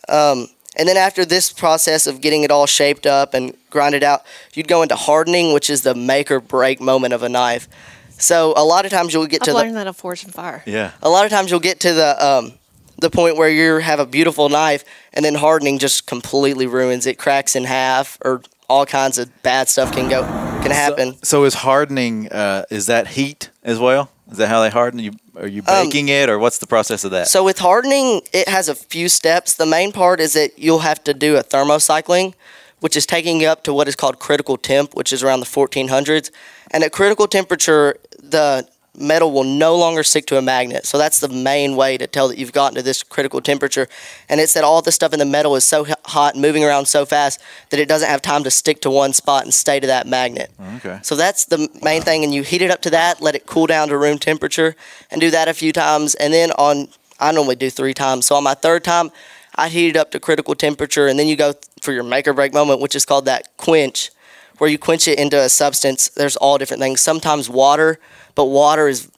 Um, 0.09 0.49
and 0.77 0.89
then 0.89 0.97
after 0.97 1.25
this 1.25 1.53
process 1.53 2.07
of 2.07 2.21
getting 2.21 2.43
it 2.43 2.51
all 2.51 2.67
shaped 2.67 3.07
up 3.07 3.35
and 3.35 3.57
grinded 3.71 4.03
out, 4.03 4.25
you'd 4.55 4.69
go 4.69 4.83
into 4.83 4.97
hardening, 4.97 5.53
which 5.53 5.71
is 5.71 5.83
the 5.83 5.95
make 5.95 6.31
or 6.31 6.41
break 6.41 6.81
moment 6.81 7.15
of 7.15 7.23
a 7.23 7.29
knife. 7.29 7.69
So 8.11 8.55
a 8.57 8.65
lot 8.65 8.85
of 8.85 8.91
times 8.91 9.13
you'll 9.13 9.27
get 9.27 9.43
I've 9.43 9.47
to 9.47 9.53
the 9.53 9.59
learned 9.59 9.77
that 9.77 9.87
on 9.87 9.95
Forged 9.95 10.25
in 10.25 10.33
Fire. 10.33 10.63
yeah. 10.67 10.93
a 11.03 11.09
lot 11.09 11.25
of 11.25 11.31
times 11.31 11.51
you'll 11.51 11.61
get 11.61 11.81
to 11.81 11.93
the 11.93 12.25
um, 12.25 12.53
the 12.99 13.11
point 13.11 13.37
where 13.37 13.49
you 13.49 13.79
have 13.79 13.99
a 13.99 14.07
beautiful 14.07 14.49
knife 14.49 14.85
and 15.13 15.25
then 15.25 15.35
hardening 15.35 15.79
just 15.79 16.07
completely 16.07 16.67
ruins 16.67 17.07
it, 17.07 17.19
cracks 17.19 17.57
in 17.57 17.65
half, 17.65 18.19
or 18.25 18.43
all 18.69 18.87
kinds 18.87 19.19
of 19.19 19.43
bad 19.43 19.69
stuff 19.69 19.93
can 19.93 20.09
go 20.09 20.23
can 20.63 20.71
happen. 20.71 21.15
So, 21.15 21.21
so 21.23 21.45
is 21.45 21.55
hardening? 21.55 22.31
Uh, 22.31 22.65
is 22.71 22.87
that 22.87 23.09
heat 23.09 23.51
as 23.63 23.79
well? 23.79 24.11
Is 24.35 24.39
that 24.39 24.49
how 24.49 24.63
they 24.63 24.71
harden? 24.71 24.99
You 24.99 25.13
are 25.37 25.47
you 25.47 25.63
Um, 25.69 25.85
baking 25.87 26.09
it, 26.09 26.29
or 26.29 26.41
what's 26.41 26.59
the 26.59 26.67
process 26.67 27.05
of 27.05 27.13
that? 27.13 27.29
So 27.29 27.45
with 27.45 27.61
hardening, 27.61 28.23
it 28.33 28.49
has 28.49 28.69
a 28.69 28.75
few 28.75 29.09
steps. 29.09 29.55
The 29.55 29.65
main 29.67 29.93
part 29.93 30.21
is 30.21 30.33
that 30.33 30.59
you'll 30.59 30.81
have 30.81 31.05
to 31.05 31.15
do 31.15 31.37
a 31.37 31.45
thermocycling, 31.45 32.35
which 32.81 32.97
is 32.97 33.07
taking 33.07 33.41
you 33.41 33.47
up 33.47 33.63
to 33.63 33.73
what 33.73 33.87
is 33.87 33.95
called 33.95 34.19
critical 34.19 34.57
temp, 34.57 34.95
which 34.95 35.13
is 35.13 35.23
around 35.23 35.39
the 35.39 35.47
1400s. 35.47 36.33
And 36.73 36.83
at 36.83 36.91
critical 36.91 37.29
temperature, 37.29 37.97
the 38.21 38.67
metal 38.97 39.33
will 39.33 39.45
no 39.45 39.77
longer 39.77 40.03
stick 40.03 40.27
to 40.27 40.39
a 40.39 40.43
magnet. 40.43 40.87
So 40.87 40.99
that's 40.99 41.21
the 41.21 41.29
main 41.29 41.77
way 41.77 41.97
to 41.99 42.07
tell 42.07 42.29
that 42.29 42.39
you've 42.39 42.53
gotten 42.53 42.77
to 42.77 42.83
this 42.83 43.03
critical 43.03 43.41
temperature. 43.41 43.89
And 44.29 44.41
it's 44.41 44.55
that 44.55 44.65
all 44.65 44.83
the 44.83 44.93
stuff 44.93 45.13
in 45.13 45.19
the 45.19 45.25
metal 45.25 45.57
is 45.57 45.65
so 45.65 45.87
hot, 46.05 46.37
moving 46.37 46.65
around 46.65 46.87
so 46.87 47.05
fast 47.05 47.41
that 47.71 47.81
it 47.81 47.89
doesn't 47.89 48.09
have 48.09 48.23
time 48.23 48.45
to 48.45 48.51
stick 48.51 48.81
to 48.83 48.91
one 48.91 49.13
spot 49.13 49.45
and 49.45 49.53
stay 49.53 49.81
to 49.81 49.87
that 49.87 50.07
magnet. 50.07 50.51
okay. 50.77 51.01
So 51.03 51.17
that's 51.17 51.45
the 51.47 51.69
main 51.83 52.03
thing, 52.03 52.25
and 52.25 52.33
you 52.33 52.43
heat 52.43 52.63
it 52.63 52.71
up 52.71 52.83
to 52.83 52.91
that, 52.91 53.21
let 53.21 53.35
it 53.35 53.47
cool 53.47 53.67
down 53.67 53.89
to 53.89 53.99
room 53.99 54.19
temperature, 54.19 54.77
and 55.11 55.21
do 55.21 55.31
that 55.31 55.49
a 55.49 55.55
few 55.55 55.73
times. 55.73 56.15
And 56.15 56.33
then 56.33 56.51
on, 56.53 56.89
I 57.19 57.33
normally 57.33 57.57
do 57.57 57.71
three 57.71 57.95
times. 57.95 58.27
So 58.27 58.37
on 58.37 58.45
my 58.45 58.55
third 58.55 58.85
time, 58.85 59.11
I 59.57 59.69
heat 59.69 59.91
it 59.91 59.97
up 59.97 60.11
to 60.13 60.21
critical 60.21 60.55
temperature, 60.55 61.07
and 61.07 61.19
then 61.19 61.29
you 61.29 61.37
go 61.37 61.55
for 61.81 61.93
your 61.93 62.03
make 62.03 62.27
or 62.27 62.33
break 62.33 62.53
moment, 62.53 62.81
which 62.81 62.95
is 62.95 63.05
called 63.05 63.25
that 63.27 63.57
quench, 63.57 64.11
where 64.59 64.71
you 64.71 64.79
quench 64.79 65.09
it 65.09 65.19
into 65.19 65.41
a 65.41 65.49
substance. 65.49 66.09
There's 66.09 66.37
all 66.37 66.59
different 66.59 66.81
things. 66.83 67.01
Sometimes 67.01 67.49
water, 67.51 67.99
but 68.35 68.47
water 68.47 68.89
is 68.89 69.11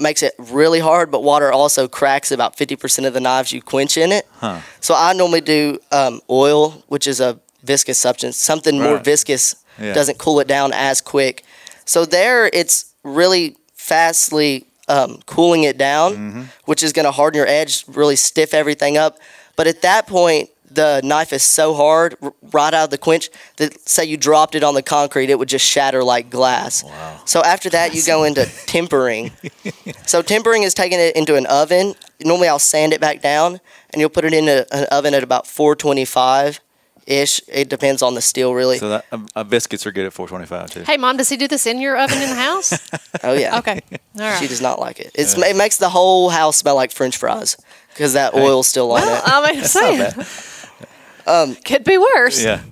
makes 0.00 0.22
it 0.22 0.32
really 0.38 0.78
hard. 0.80 1.10
But 1.10 1.22
water 1.24 1.50
also 1.52 1.88
cracks 1.88 2.30
about 2.30 2.56
50% 2.56 3.06
of 3.06 3.14
the 3.14 3.20
knives 3.20 3.52
you 3.52 3.60
quench 3.60 3.96
in 3.96 4.12
it. 4.12 4.26
Huh. 4.38 4.60
So 4.80 4.94
I 4.96 5.12
normally 5.12 5.40
do 5.40 5.78
um, 5.90 6.20
oil, 6.30 6.84
which 6.88 7.06
is 7.08 7.20
a 7.20 7.38
viscous 7.64 7.98
substance. 7.98 8.36
Something 8.36 8.80
more 8.80 8.98
viscous 8.98 9.56
Yeah. 9.78 9.94
doesn't 9.94 10.18
cool 10.18 10.38
it 10.40 10.46
down 10.48 10.72
as 10.72 11.00
quick. 11.00 11.44
So 11.84 12.04
there, 12.04 12.48
it's 12.52 12.94
really 13.02 13.56
fastly 13.74 14.66
um, 14.88 15.20
cooling 15.26 15.64
it 15.64 15.76
down, 15.78 16.12
Mm-hmm. 16.14 16.42
which 16.66 16.82
is 16.82 16.92
going 16.92 17.04
to 17.06 17.10
harden 17.12 17.36
your 17.38 17.48
edge, 17.48 17.84
really 17.88 18.16
stiff 18.16 18.54
everything 18.54 18.96
up. 18.96 19.18
But 19.56 19.66
at 19.66 19.82
that 19.82 20.06
point, 20.06 20.48
the 20.70 21.00
knife 21.04 21.32
is 21.32 21.42
so 21.42 21.74
hard 21.74 22.16
r- 22.22 22.32
right 22.52 22.74
out 22.74 22.84
of 22.84 22.90
the 22.90 22.98
quench 22.98 23.30
that 23.56 23.88
say 23.88 24.04
you 24.04 24.16
dropped 24.16 24.54
it 24.54 24.62
on 24.62 24.74
the 24.74 24.82
concrete, 24.82 25.30
it 25.30 25.38
would 25.38 25.48
just 25.48 25.64
shatter 25.64 26.04
like 26.04 26.30
glass. 26.30 26.84
Wow. 26.84 27.20
So 27.24 27.42
after 27.42 27.70
that, 27.70 27.94
you 27.94 28.02
go 28.04 28.24
into 28.24 28.44
tempering. 28.66 29.30
so 30.06 30.22
tempering 30.22 30.62
is 30.62 30.74
taking 30.74 30.98
it 30.98 31.16
into 31.16 31.36
an 31.36 31.46
oven. 31.46 31.94
Normally, 32.24 32.48
I'll 32.48 32.58
sand 32.58 32.92
it 32.92 33.00
back 33.00 33.22
down, 33.22 33.60
and 33.90 34.00
you'll 34.00 34.10
put 34.10 34.24
it 34.24 34.32
in 34.32 34.48
a, 34.48 34.66
an 34.72 34.86
oven 34.90 35.14
at 35.14 35.22
about 35.22 35.46
425 35.46 36.60
ish. 37.08 37.40
It 37.48 37.68
depends 37.68 38.02
on 38.02 38.14
the 38.14 38.20
steel, 38.20 38.54
really. 38.54 38.78
So 38.78 38.90
that 38.90 39.06
uh, 39.10 39.18
uh, 39.34 39.44
biscuits 39.44 39.86
are 39.86 39.92
good 39.92 40.06
at 40.06 40.12
425 40.12 40.70
too. 40.70 40.82
Hey, 40.84 40.96
mom, 40.96 41.16
does 41.16 41.28
he 41.28 41.36
do 41.36 41.48
this 41.48 41.66
in 41.66 41.80
your 41.80 41.96
oven 41.96 42.20
in 42.22 42.28
the 42.28 42.36
house? 42.36 42.72
oh 43.24 43.32
yeah. 43.32 43.58
Okay, 43.58 43.80
all 43.90 44.00
right. 44.20 44.38
She 44.38 44.46
does 44.46 44.60
not 44.60 44.78
like 44.78 45.00
it. 45.00 45.10
It's, 45.14 45.36
It 45.36 45.56
makes 45.56 45.78
the 45.78 45.88
whole 45.88 46.30
house 46.30 46.58
smell 46.58 46.76
like 46.76 46.92
French 46.92 47.16
fries 47.16 47.56
because 47.88 48.12
that 48.12 48.34
oil's 48.34 48.68
still 48.68 48.92
on 48.92 49.00
well, 49.00 49.16
it. 49.16 49.22
I 49.26 49.52
mean, 49.52 49.64
saying, 49.64 50.12
Um, 51.28 51.54
could 51.56 51.84
be 51.84 51.98
worse. 51.98 52.42
Yeah. 52.42 52.62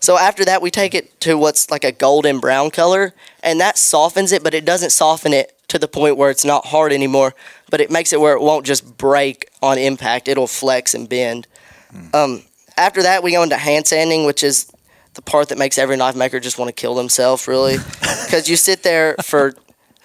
So 0.00 0.16
after 0.16 0.44
that, 0.46 0.62
we 0.62 0.70
take 0.70 0.94
it 0.94 1.20
to 1.20 1.36
what's 1.36 1.70
like 1.70 1.84
a 1.84 1.92
golden 1.92 2.40
brown 2.40 2.70
color, 2.70 3.14
and 3.42 3.60
that 3.60 3.76
softens 3.76 4.32
it, 4.32 4.42
but 4.42 4.54
it 4.54 4.64
doesn't 4.64 4.90
soften 4.90 5.32
it 5.32 5.56
to 5.68 5.78
the 5.78 5.86
point 5.86 6.16
where 6.16 6.30
it's 6.30 6.44
not 6.44 6.66
hard 6.66 6.92
anymore. 6.92 7.34
But 7.70 7.80
it 7.80 7.90
makes 7.90 8.12
it 8.12 8.20
where 8.20 8.34
it 8.34 8.40
won't 8.40 8.66
just 8.66 8.96
break 8.96 9.48
on 9.62 9.78
impact; 9.78 10.26
it'll 10.26 10.46
flex 10.46 10.94
and 10.94 11.08
bend. 11.08 11.46
Um, 12.14 12.42
after 12.76 13.02
that, 13.02 13.22
we 13.22 13.32
go 13.32 13.42
into 13.42 13.56
hand 13.56 13.86
sanding, 13.86 14.24
which 14.24 14.42
is 14.42 14.72
the 15.14 15.22
part 15.22 15.48
that 15.50 15.58
makes 15.58 15.76
every 15.76 15.96
knife 15.96 16.16
maker 16.16 16.40
just 16.40 16.58
want 16.58 16.68
to 16.68 16.72
kill 16.72 16.94
themselves, 16.94 17.46
really, 17.46 17.76
because 18.00 18.48
you 18.48 18.56
sit 18.56 18.82
there 18.82 19.16
for 19.22 19.54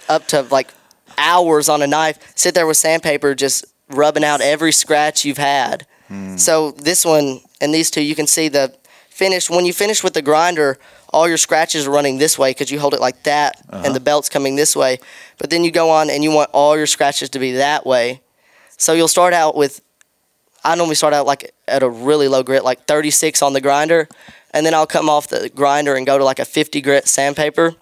up 0.10 0.28
to 0.28 0.42
like 0.44 0.70
hours 1.18 1.70
on 1.70 1.82
a 1.82 1.88
knife, 1.88 2.20
sit 2.36 2.54
there 2.54 2.68
with 2.68 2.78
sandpaper, 2.78 3.34
just 3.34 3.66
rubbing 3.90 4.24
out 4.24 4.42
every 4.42 4.72
scratch 4.72 5.24
you've 5.26 5.38
had. 5.38 5.86
Hmm. 6.08 6.38
So 6.38 6.72
this 6.72 7.06
one 7.06 7.42
and 7.62 7.74
these 7.74 7.90
two, 7.90 8.02
you 8.04 8.16
can 8.16 8.28
see 8.28 8.48
the 8.48 8.76
finish. 9.10 9.50
When 9.50 9.66
you 9.66 9.74
finish 9.74 10.04
with 10.04 10.14
the 10.14 10.22
grinder, 10.22 10.78
all 11.10 11.28
your 11.28 11.38
scratches 11.38 11.88
are 11.88 11.92
running 11.92 12.18
this 12.18 12.38
way 12.38 12.52
because 12.52 12.70
you 12.70 12.80
hold 12.80 12.94
it 12.94 13.00
like 13.00 13.24
that, 13.24 13.62
and 13.70 13.86
the 13.86 13.90
uh-huh. 13.90 14.00
belt's 14.00 14.30
coming 14.30 14.56
this 14.56 14.76
way. 14.76 15.00
But 15.38 15.50
then 15.50 15.64
you 15.64 15.72
go 15.72 15.90
on 15.90 16.10
and 16.10 16.24
you 16.24 16.32
want 16.32 16.50
all 16.52 16.76
your 16.76 16.88
scratches 16.88 17.30
to 17.32 17.40
be 17.40 17.54
that 17.54 17.86
way. 17.86 18.22
So 18.78 18.92
you'll 18.94 19.08
start 19.08 19.34
out 19.34 19.56
with, 19.56 19.82
I 20.64 20.76
normally 20.76 20.96
start 20.96 21.14
out 21.14 21.26
like 21.26 21.54
at 21.68 21.84
a 21.84 21.90
really 21.90 22.28
low 22.28 22.44
grit, 22.44 22.66
like 22.66 22.86
36 22.86 23.42
on 23.42 23.54
the 23.54 23.62
grinder, 23.62 24.10
and 24.52 24.66
then 24.66 24.74
I'll 24.74 24.88
come 24.88 25.10
off 25.10 25.28
the 25.28 25.50
grinder 25.50 25.96
and 25.96 26.06
go 26.06 26.18
to 26.18 26.24
like 26.26 26.40
a 26.40 26.46
50 26.46 26.82
grit 26.82 27.08
sandpaper, 27.08 27.76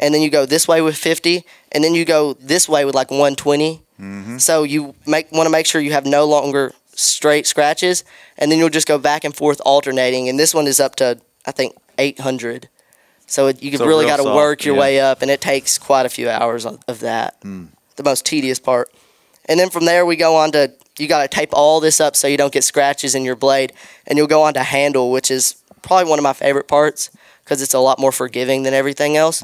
and 0.00 0.12
then 0.12 0.22
you 0.22 0.30
go 0.30 0.44
this 0.44 0.66
way 0.66 0.80
with 0.80 0.96
50, 0.96 1.44
and 1.70 1.84
then 1.84 1.94
you 1.94 2.04
go 2.04 2.34
this 2.34 2.68
way 2.68 2.84
with 2.84 2.96
like 2.96 3.10
120. 3.10 3.82
Mm-hmm. 4.00 4.38
So 4.38 4.64
you 4.64 4.96
make 5.06 5.30
want 5.30 5.46
to 5.46 5.50
make 5.50 5.66
sure 5.66 5.80
you 5.80 5.92
have 5.92 6.06
no 6.06 6.24
longer 6.24 6.72
straight 6.96 7.46
scratches, 7.46 8.04
and 8.38 8.50
then 8.50 8.58
you'll 8.58 8.68
just 8.70 8.88
go 8.88 8.98
back 8.98 9.24
and 9.24 9.34
forth 9.34 9.60
alternating. 9.64 10.28
And 10.28 10.38
this 10.38 10.54
one 10.54 10.66
is 10.66 10.80
up 10.80 10.96
to 10.96 11.20
I 11.46 11.52
think 11.52 11.76
800. 11.98 12.68
So 13.26 13.48
it, 13.48 13.62
you've 13.62 13.76
So 13.76 13.86
really 13.86 14.04
real 14.04 14.16
got 14.16 14.22
to 14.22 14.34
work 14.34 14.64
your 14.64 14.74
yeah. 14.74 14.80
way 14.80 15.00
up, 15.00 15.22
and 15.22 15.30
it 15.30 15.40
takes 15.40 15.78
quite 15.78 16.06
a 16.06 16.10
few 16.10 16.28
hours 16.28 16.66
of 16.66 17.00
that. 17.00 17.36
Hmm. 17.42 17.66
The 17.96 18.02
most 18.02 18.26
tedious 18.26 18.58
part. 18.58 18.92
And 19.46 19.58
then 19.60 19.70
from 19.70 19.84
there 19.84 20.04
we 20.04 20.16
go 20.16 20.36
on 20.36 20.52
to 20.52 20.72
you 20.98 21.08
got 21.08 21.22
to 21.22 21.28
tape 21.28 21.50
all 21.52 21.80
this 21.80 22.00
up 22.00 22.14
so 22.14 22.28
you 22.28 22.36
don't 22.36 22.52
get 22.52 22.64
scratches 22.64 23.14
in 23.14 23.24
your 23.24 23.36
blade, 23.36 23.72
and 24.06 24.16
you'll 24.16 24.26
go 24.26 24.42
on 24.42 24.54
to 24.54 24.62
handle, 24.62 25.10
which 25.10 25.30
is 25.30 25.56
probably 25.82 26.08
one 26.08 26.18
of 26.18 26.22
my 26.22 26.32
favorite 26.32 26.68
parts 26.68 27.10
because 27.42 27.60
it's 27.60 27.74
a 27.74 27.78
lot 27.78 27.98
more 27.98 28.12
forgiving 28.12 28.62
than 28.62 28.72
everything 28.72 29.16
else. 29.16 29.42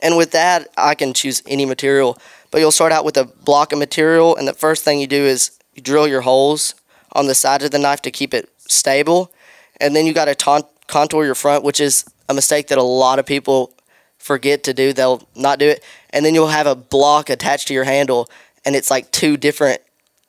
And 0.00 0.16
with 0.16 0.32
that, 0.32 0.68
I 0.76 0.94
can 0.94 1.12
choose 1.12 1.42
any 1.46 1.64
material, 1.64 2.18
but 2.50 2.58
you'll 2.58 2.72
start 2.72 2.92
out 2.92 3.04
with 3.04 3.16
a 3.16 3.24
block 3.24 3.72
of 3.72 3.78
material, 3.78 4.36
and 4.36 4.48
the 4.48 4.52
first 4.52 4.84
thing 4.84 5.00
you 5.00 5.06
do 5.06 5.24
is 5.24 5.52
you 5.74 5.82
drill 5.82 6.08
your 6.08 6.22
holes 6.22 6.74
on 7.12 7.26
the 7.26 7.34
side 7.34 7.62
of 7.62 7.70
the 7.70 7.78
knife 7.78 8.02
to 8.02 8.10
keep 8.10 8.32
it 8.34 8.48
stable, 8.58 9.32
and 9.80 9.94
then 9.94 10.06
you 10.06 10.12
got 10.12 10.26
to 10.26 10.64
contour 10.86 11.24
your 11.24 11.34
front, 11.34 11.64
which 11.64 11.80
is 11.80 12.04
a 12.28 12.34
mistake 12.34 12.68
that 12.68 12.78
a 12.78 12.82
lot 12.82 13.18
of 13.18 13.26
people 13.26 13.72
forget 14.18 14.62
to 14.64 14.72
do. 14.72 14.92
They'll 14.92 15.26
not 15.34 15.58
do 15.58 15.68
it, 15.68 15.84
and 16.10 16.24
then 16.24 16.34
you'll 16.34 16.48
have 16.48 16.66
a 16.66 16.74
block 16.74 17.28
attached 17.30 17.68
to 17.68 17.74
your 17.74 17.84
handle, 17.84 18.28
and 18.64 18.76
it's 18.76 18.90
like 18.90 19.10
two 19.10 19.36
different 19.36 19.80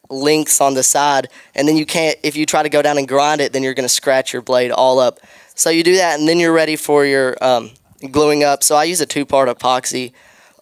lengths 0.10 0.60
on 0.60 0.74
the 0.74 0.84
side, 0.84 1.30
and 1.56 1.68
then 1.68 1.78
you 1.78 1.86
can't. 1.86 2.18
If 2.24 2.36
you 2.36 2.46
try 2.46 2.64
to 2.64 2.70
go 2.70 2.82
down 2.82 2.98
and 2.98 3.08
grind 3.08 3.42
it, 3.42 3.54
then 3.54 3.64
you're 3.64 3.74
going 3.74 3.88
to 3.88 3.94
scratch 3.94 4.34
your 4.34 4.42
blade 4.42 4.72
all 4.72 5.00
up. 5.00 5.20
So 5.56 5.70
you 5.70 5.84
do 5.84 5.96
that, 5.98 6.20
and 6.20 6.28
then 6.28 6.40
you're 6.40 6.54
ready 6.54 6.76
for 6.76 7.06
your 7.06 7.38
um, 7.42 7.72
gluing 8.12 8.44
up. 8.44 8.64
So 8.64 8.76
I 8.76 8.84
use 8.86 9.02
a 9.02 9.06
two-part 9.06 9.48
epoxy. 9.50 10.12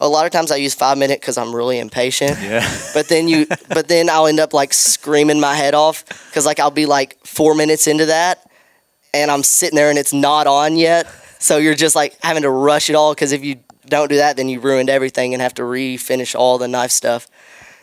A 0.01 0.07
lot 0.07 0.25
of 0.25 0.31
times 0.31 0.51
I 0.51 0.55
use 0.55 0.73
five 0.73 0.97
minute 0.97 1.21
because 1.21 1.37
I'm 1.37 1.55
really 1.55 1.77
impatient. 1.77 2.37
Yeah. 2.41 2.67
But 2.93 3.07
then 3.07 3.27
you, 3.29 3.45
but 3.69 3.87
then 3.87 4.09
I'll 4.09 4.27
end 4.27 4.39
up 4.39 4.53
like 4.53 4.73
screaming 4.73 5.39
my 5.39 5.55
head 5.55 5.73
off 5.75 6.03
because 6.27 6.45
like 6.45 6.59
I'll 6.59 6.71
be 6.71 6.85
like 6.85 7.25
four 7.25 7.55
minutes 7.55 7.87
into 7.87 8.07
that, 8.07 8.49
and 9.13 9.31
I'm 9.31 9.43
sitting 9.43 9.77
there 9.77 9.89
and 9.89 9.97
it's 9.97 10.11
not 10.11 10.47
on 10.47 10.75
yet. 10.75 11.07
So 11.39 11.57
you're 11.57 11.75
just 11.75 11.95
like 11.95 12.17
having 12.21 12.43
to 12.43 12.49
rush 12.49 12.89
it 12.89 12.95
all 12.95 13.13
because 13.13 13.31
if 13.31 13.43
you 13.45 13.59
don't 13.85 14.09
do 14.09 14.17
that, 14.17 14.37
then 14.37 14.49
you 14.49 14.59
ruined 14.59 14.89
everything 14.89 15.33
and 15.33 15.41
have 15.41 15.53
to 15.55 15.61
refinish 15.61 16.35
all 16.35 16.57
the 16.57 16.67
knife 16.67 16.91
stuff. 16.91 17.27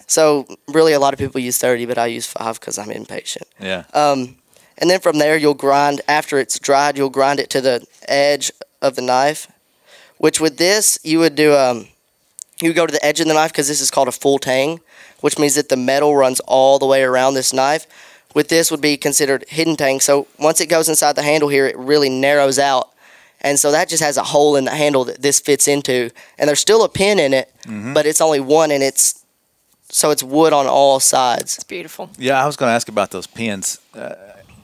So 0.07 0.47
really, 0.69 0.93
a 0.93 1.01
lot 1.01 1.13
of 1.15 1.19
people 1.19 1.41
use 1.41 1.59
30, 1.59 1.87
but 1.87 1.99
I 1.99 2.07
use 2.07 2.27
five 2.27 2.59
because 2.61 2.79
I'm 2.79 2.91
impatient. 2.91 3.47
Yeah. 3.61 3.85
Um, 3.95 4.37
and 4.79 4.91
then 4.91 5.01
from 5.01 5.19
there, 5.19 5.37
you'll 5.37 5.55
grind. 5.55 6.01
After 6.09 6.39
it's 6.39 6.59
dried, 6.59 6.97
you'll 6.97 7.11
grind 7.11 7.41
it 7.41 7.51
to 7.51 7.61
the 7.61 7.87
edge 8.09 8.51
of 8.81 8.95
the 8.97 9.03
knife. 9.03 9.51
Which 10.19 10.41
with 10.41 10.57
this, 10.59 10.99
you 11.03 11.19
would 11.21 11.35
do. 11.35 11.55
Um, 11.55 11.89
you 12.61 12.73
go 12.73 12.87
to 12.87 12.93
the 12.93 13.05
edge 13.05 13.21
of 13.21 13.27
the 13.27 13.35
knife 13.35 13.53
because 13.53 13.69
this 13.69 13.81
is 13.81 13.91
called 13.91 14.09
a 14.09 14.13
full 14.13 14.39
tang, 14.39 14.81
which 15.21 15.39
means 15.39 15.55
that 15.55 15.69
the 15.69 15.77
metal 15.77 16.17
runs 16.17 16.41
all 16.41 16.79
the 16.79 16.87
way 16.87 17.03
around 17.03 17.35
this 17.35 17.53
knife. 17.53 17.87
With 18.35 18.49
this, 18.49 18.71
would 18.71 18.81
be 18.83 18.97
considered 18.97 19.45
hidden 19.49 19.77
tang. 19.77 20.01
So 20.01 20.27
once 20.39 20.61
it 20.61 20.67
goes 20.67 20.89
inside 20.89 21.17
the 21.17 21.23
handle 21.23 21.49
here, 21.49 21.67
it 21.67 21.77
really 21.79 22.11
narrows 22.11 22.59
out, 22.59 22.91
and 23.41 23.59
so 23.59 23.71
that 23.73 23.89
just 23.89 24.03
has 24.03 24.17
a 24.17 24.23
hole 24.23 24.55
in 24.57 24.65
the 24.65 24.75
handle 24.75 25.05
that 25.05 25.23
this 25.23 25.41
fits 25.41 25.67
into. 25.67 26.11
And 26.39 26.47
there's 26.49 26.61
still 26.61 26.85
a 26.85 26.89
pin 26.89 27.19
in 27.19 27.33
it, 27.33 27.53
but 27.95 28.05
it's 28.05 28.21
only 28.21 28.41
one, 28.41 28.71
and 28.71 28.83
it's 28.83 29.25
so 29.91 30.11
it's 30.11 30.23
wood 30.23 30.53
on 30.53 30.67
all 30.67 31.01
sides. 31.01 31.55
It's 31.57 31.65
beautiful. 31.65 32.11
Yeah, 32.19 32.43
I 32.43 32.47
was 32.47 32.57
going 32.57 32.69
to 32.69 32.75
ask 32.75 32.89
about 32.89 33.11
those 33.11 33.27
pins. 33.27 33.81
Uh, 33.95 34.15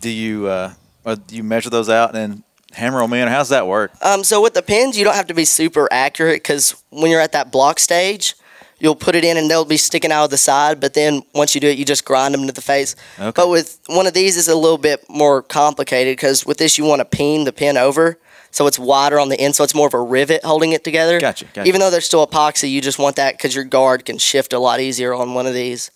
do 0.01 0.11
you 0.11 0.47
uh, 0.47 0.75
or 1.05 1.17
do 1.17 1.35
you 1.35 1.43
measure 1.43 1.71
those 1.71 1.89
out 1.89 2.15
and 2.15 2.19
then 2.33 2.45
hammer 2.75 3.01
them 3.01 3.13
in? 3.13 3.29
Or 3.29 3.31
how's 3.31 3.49
that 3.49 3.67
work? 3.67 3.93
Um, 4.03 4.25
so 4.25 4.43
with 4.43 4.55
the 4.55 4.63
pins, 4.63 4.99
you 4.99 5.05
don't 5.05 5.15
have 5.15 5.27
to 5.29 5.35
be 5.35 5.45
super 5.45 5.89
accurate 5.91 6.43
because 6.43 6.83
when 6.91 7.11
you're 7.11 7.21
at 7.21 7.33
that 7.33 7.51
block 7.51 7.79
stage, 7.81 8.35
you'll 8.79 8.95
put 8.95 9.15
it 9.15 9.25
in 9.25 9.37
and 9.37 9.51
they'll 9.51 9.65
be 9.65 9.77
sticking 9.77 10.13
out 10.13 10.25
of 10.25 10.31
the 10.31 10.37
side. 10.37 10.81
But 10.81 10.95
then 10.95 11.23
once 11.35 11.55
you 11.55 11.61
do 11.61 11.69
it, 11.69 11.79
you 11.79 11.85
just 11.85 12.05
grind 12.05 12.35
them 12.35 12.47
to 12.47 12.53
the 12.53 12.61
face. 12.61 12.95
Okay. 13.19 13.33
But 13.35 13.49
with 13.49 13.81
one 13.87 14.07
of 14.07 14.15
these, 14.15 14.37
it's 14.37 14.49
a 14.49 14.55
little 14.55 14.79
bit 14.79 15.09
more 15.09 15.43
complicated 15.43 16.17
because 16.17 16.45
with 16.45 16.59
this, 16.59 16.77
you 16.79 16.85
want 16.85 17.01
to 17.01 17.05
peen 17.05 17.45
the 17.45 17.53
pin 17.53 17.77
over. 17.77 18.19
So 18.51 18.69
it's 18.69 18.79
wider 18.79 19.19
on 19.19 19.31
the 19.31 19.41
end, 19.41 19.57
so 19.57 19.65
it's 19.65 19.75
more 19.75 19.89
of 19.89 19.95
a 19.95 20.01
rivet 20.01 20.45
holding 20.45 20.71
it 20.71 20.85
together. 20.85 21.19
Gotcha, 21.19 21.45
gotcha. 21.47 21.67
Even 21.67 21.81
though 21.81 21.91
there's 21.91 22.07
still 22.07 22.25
epoxy, 22.25 22.71
you 22.71 22.81
just 22.81 23.01
want 23.01 23.17
that 23.17 23.37
because 23.37 23.53
your 23.53 23.65
guard 23.65 24.05
can 24.05 24.17
shift 24.17 24.53
a 24.53 24.61
lot 24.61 24.79
easier 24.79 25.13
on 25.13 25.35
one 25.35 25.47
of 25.49 25.55
these. 25.55 25.91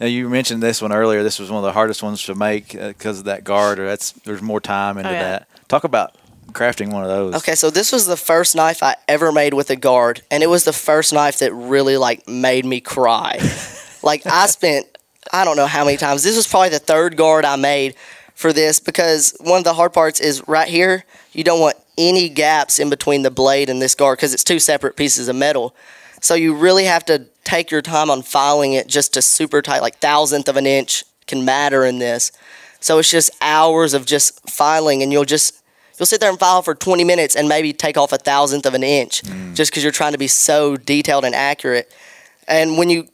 Now 0.00 0.06
you 0.06 0.28
mentioned 0.28 0.62
this 0.62 0.80
one 0.82 0.92
earlier. 0.92 1.22
This 1.22 1.38
was 1.38 1.50
one 1.50 1.58
of 1.58 1.64
the 1.64 1.72
hardest 1.72 2.02
ones 2.02 2.22
to 2.24 2.34
make 2.34 2.74
uh, 2.74 2.88
because 2.88 3.18
of 3.20 3.24
that 3.26 3.44
guard. 3.44 3.78
Or 3.78 3.86
that's 3.86 4.12
there's 4.12 4.42
more 4.42 4.60
time 4.60 4.98
into 4.98 5.10
Oh, 5.10 5.12
yeah. 5.12 5.22
that. 5.22 5.48
Talk 5.68 5.84
about 5.84 6.14
crafting 6.52 6.92
one 6.92 7.02
of 7.02 7.08
those. 7.08 7.34
Okay, 7.36 7.54
so 7.54 7.70
this 7.70 7.92
was 7.92 8.06
the 8.06 8.16
first 8.16 8.54
knife 8.54 8.82
I 8.82 8.96
ever 9.08 9.32
made 9.32 9.54
with 9.54 9.70
a 9.70 9.76
guard, 9.76 10.22
and 10.30 10.42
it 10.42 10.48
was 10.48 10.64
the 10.64 10.72
first 10.72 11.12
knife 11.12 11.38
that 11.38 11.52
really 11.54 11.96
like 11.96 12.28
made 12.28 12.64
me 12.64 12.80
cry. 12.80 13.38
like 14.02 14.26
I 14.26 14.46
spent 14.46 14.86
I 15.32 15.44
don't 15.44 15.56
know 15.56 15.66
how 15.66 15.84
many 15.84 15.96
times. 15.96 16.22
This 16.22 16.36
was 16.36 16.46
probably 16.46 16.70
the 16.70 16.78
third 16.78 17.16
guard 17.16 17.44
I 17.44 17.56
made 17.56 17.94
for 18.34 18.52
this 18.52 18.80
because 18.80 19.36
one 19.40 19.58
of 19.58 19.64
the 19.64 19.74
hard 19.74 19.92
parts 19.92 20.20
is 20.20 20.46
right 20.48 20.68
here. 20.68 21.04
You 21.32 21.44
don't 21.44 21.60
want 21.60 21.76
any 21.96 22.28
gaps 22.28 22.78
in 22.78 22.90
between 22.90 23.22
the 23.22 23.30
blade 23.30 23.68
and 23.70 23.80
this 23.80 23.94
guard 23.94 24.18
because 24.18 24.34
it's 24.34 24.42
two 24.44 24.58
separate 24.58 24.96
pieces 24.96 25.28
of 25.28 25.36
metal. 25.36 25.74
So 26.20 26.34
you 26.34 26.54
really 26.54 26.84
have 26.84 27.04
to 27.06 27.26
take 27.44 27.70
your 27.70 27.82
time 27.82 28.10
on 28.10 28.22
filing 28.22 28.72
it 28.72 28.86
just 28.86 29.14
to 29.14 29.22
super 29.22 29.62
tight, 29.62 29.82
like 29.82 29.96
thousandth 29.96 30.48
of 30.48 30.56
an 30.56 30.66
inch 30.66 31.04
can 31.26 31.44
matter 31.44 31.84
in 31.84 31.98
this. 31.98 32.32
So 32.80 32.98
it's 32.98 33.10
just 33.10 33.30
hours 33.40 33.94
of 33.94 34.06
just 34.06 34.48
filing, 34.50 35.02
and 35.02 35.12
you'll 35.12 35.24
just 35.24 35.62
you'll 35.98 36.06
sit 36.06 36.20
there 36.20 36.30
and 36.30 36.38
file 36.38 36.62
for 36.62 36.74
20 36.74 37.04
minutes 37.04 37.36
and 37.36 37.48
maybe 37.48 37.72
take 37.72 37.96
off 37.96 38.12
a 38.12 38.18
thousandth 38.18 38.66
of 38.66 38.74
an 38.74 38.82
inch 38.82 39.22
mm. 39.22 39.54
just 39.54 39.70
because 39.70 39.82
you're 39.82 39.92
trying 39.92 40.12
to 40.12 40.18
be 40.18 40.26
so 40.26 40.76
detailed 40.76 41.24
and 41.24 41.34
accurate. 41.34 41.92
And 42.48 42.76
when 42.76 42.90
you 42.90 43.08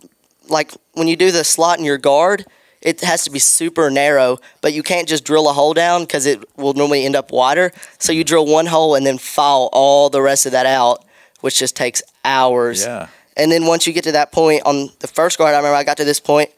like 0.49 0.73
when 0.93 1.09
you 1.09 1.17
do 1.17 1.31
the 1.31 1.45
slot 1.45 1.79
in 1.79 1.85
your 1.85 1.99
guard, 1.99 2.47
it 2.81 3.01
has 3.03 3.25
to 3.25 3.31
be 3.31 3.39
super 3.39 3.91
narrow, 3.91 4.39
but 4.61 4.73
you 4.73 4.83
can't 4.83 5.09
just 5.09 5.25
drill 5.25 5.49
a 5.49 5.53
hole 5.53 5.75
down 5.75 6.03
because 6.03 6.27
it 6.27 6.43
will 6.57 6.75
normally 6.75 7.05
end 7.05 7.17
up 7.17 7.33
wider. 7.33 7.73
So 7.99 8.13
you 8.13 8.25
drill 8.25 8.47
one 8.47 8.67
hole 8.67 8.95
and 8.95 9.05
then 9.05 9.19
file 9.19 9.69
all 9.73 10.11
the 10.11 10.23
rest 10.23 10.47
of 10.47 10.53
that 10.53 10.67
out, 10.67 11.05
which 11.41 11.59
just 11.59 11.77
takes 11.77 12.03
hours. 12.25 12.85
Yeah. 12.85 13.09
And 13.39 13.51
then 13.53 13.67
once 13.67 13.87
you 13.87 13.93
get 13.93 14.05
to 14.05 14.13
that 14.13 14.33
point 14.33 14.63
on 14.67 14.91
the 14.99 15.07
first 15.07 15.39
guard, 15.39 15.55
I 15.55 15.59
remember 15.59 15.77
I 15.77 15.85
got 15.85 15.97
to 15.99 16.05
this 16.05 16.21
point 16.21 16.51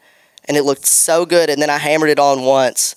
and 0.45 0.57
it 0.57 0.63
looked 0.63 0.85
so 0.85 1.25
good. 1.25 1.49
And 1.49 1.61
then 1.61 1.69
I 1.69 1.77
hammered 1.77 2.09
it 2.09 2.19
on 2.19 2.41
once 2.41 2.95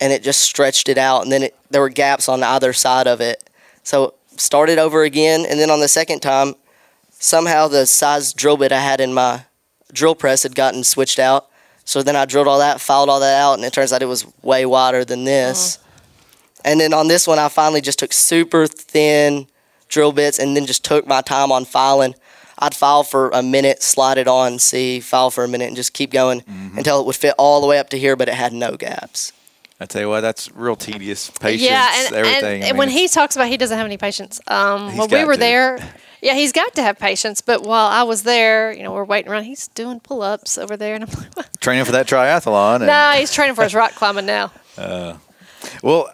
and 0.00 0.12
it 0.12 0.22
just 0.22 0.40
stretched 0.40 0.88
it 0.88 0.98
out. 0.98 1.22
And 1.22 1.30
then 1.30 1.44
it, 1.44 1.56
there 1.70 1.82
were 1.82 1.90
gaps 1.90 2.28
on 2.28 2.42
either 2.42 2.72
side 2.72 3.06
of 3.06 3.20
it. 3.20 3.48
So 3.82 4.14
started 4.36 4.78
over 4.78 5.02
again. 5.02 5.44
And 5.46 5.60
then 5.60 5.70
on 5.70 5.80
the 5.80 5.88
second 5.88 6.20
time, 6.20 6.54
somehow 7.10 7.68
the 7.68 7.86
size 7.86 8.32
drill 8.32 8.56
bit 8.56 8.72
I 8.72 8.80
had 8.80 9.00
in 9.00 9.12
my 9.12 9.44
drill 9.92 10.14
press 10.14 10.42
had 10.42 10.54
gotten 10.54 10.82
switched 10.82 11.18
out. 11.18 11.48
So 11.84 12.02
then 12.02 12.16
I 12.16 12.24
drilled 12.24 12.48
all 12.48 12.58
that, 12.58 12.80
filed 12.80 13.08
all 13.08 13.20
that 13.20 13.40
out, 13.40 13.54
and 13.54 13.64
it 13.64 13.72
turns 13.72 13.92
out 13.92 14.02
it 14.02 14.06
was 14.06 14.26
way 14.42 14.66
wider 14.66 15.04
than 15.04 15.24
this. 15.24 15.76
Mm-hmm. 15.76 15.82
And 16.64 16.80
then 16.80 16.92
on 16.92 17.06
this 17.06 17.28
one, 17.28 17.38
I 17.38 17.48
finally 17.48 17.80
just 17.80 18.00
took 18.00 18.12
super 18.12 18.66
thin 18.66 19.46
drill 19.88 20.10
bits 20.10 20.40
and 20.40 20.56
then 20.56 20.66
just 20.66 20.84
took 20.84 21.06
my 21.06 21.20
time 21.20 21.52
on 21.52 21.64
filing. 21.64 22.14
I'd 22.58 22.74
file 22.74 23.02
for 23.02 23.30
a 23.30 23.42
minute, 23.42 23.82
slide 23.82 24.18
it 24.18 24.28
on, 24.28 24.58
see, 24.58 25.00
file 25.00 25.30
for 25.30 25.44
a 25.44 25.48
minute, 25.48 25.66
and 25.66 25.76
just 25.76 25.92
keep 25.92 26.10
going 26.10 26.42
until 26.76 27.00
it 27.00 27.06
would 27.06 27.16
fit 27.16 27.34
all 27.38 27.60
the 27.60 27.66
way 27.66 27.78
up 27.78 27.90
to 27.90 27.98
here, 27.98 28.16
but 28.16 28.28
it 28.28 28.34
had 28.34 28.52
no 28.52 28.76
gaps. 28.76 29.32
I 29.78 29.84
tell 29.84 30.00
you 30.00 30.08
what, 30.08 30.22
that's 30.22 30.50
real 30.52 30.74
tedious. 30.74 31.28
Patience, 31.28 31.62
yeah, 31.62 32.06
and, 32.06 32.14
everything. 32.14 32.62
and 32.62 32.64
I 32.64 32.68
mean, 32.68 32.78
when 32.78 32.88
he 32.88 33.08
talks 33.08 33.36
about 33.36 33.48
he 33.48 33.58
doesn't 33.58 33.76
have 33.76 33.84
any 33.84 33.98
patience. 33.98 34.40
Um, 34.46 34.96
when 34.96 35.10
we 35.10 35.24
were 35.24 35.34
to. 35.34 35.38
there, 35.38 35.78
yeah, 36.22 36.32
he's 36.32 36.52
got 36.52 36.74
to 36.76 36.82
have 36.82 36.98
patience. 36.98 37.42
But 37.42 37.62
while 37.62 37.86
I 37.86 38.02
was 38.04 38.22
there, 38.22 38.72
you 38.72 38.82
know, 38.82 38.92
we're 38.92 39.04
waiting 39.04 39.30
around. 39.30 39.44
He's 39.44 39.68
doing 39.68 40.00
pull-ups 40.00 40.56
over 40.56 40.78
there, 40.78 40.94
and 40.94 41.04
I'm 41.04 41.10
like, 41.10 41.30
what? 41.34 41.60
training 41.60 41.84
for 41.84 41.92
that 41.92 42.06
triathlon. 42.06 42.76
And, 42.76 42.86
nah, 42.86 43.12
he's 43.12 43.32
training 43.32 43.54
for 43.54 43.64
his 43.64 43.74
rock 43.74 43.92
climbing 43.94 44.26
now. 44.26 44.52
Well, 45.82 46.12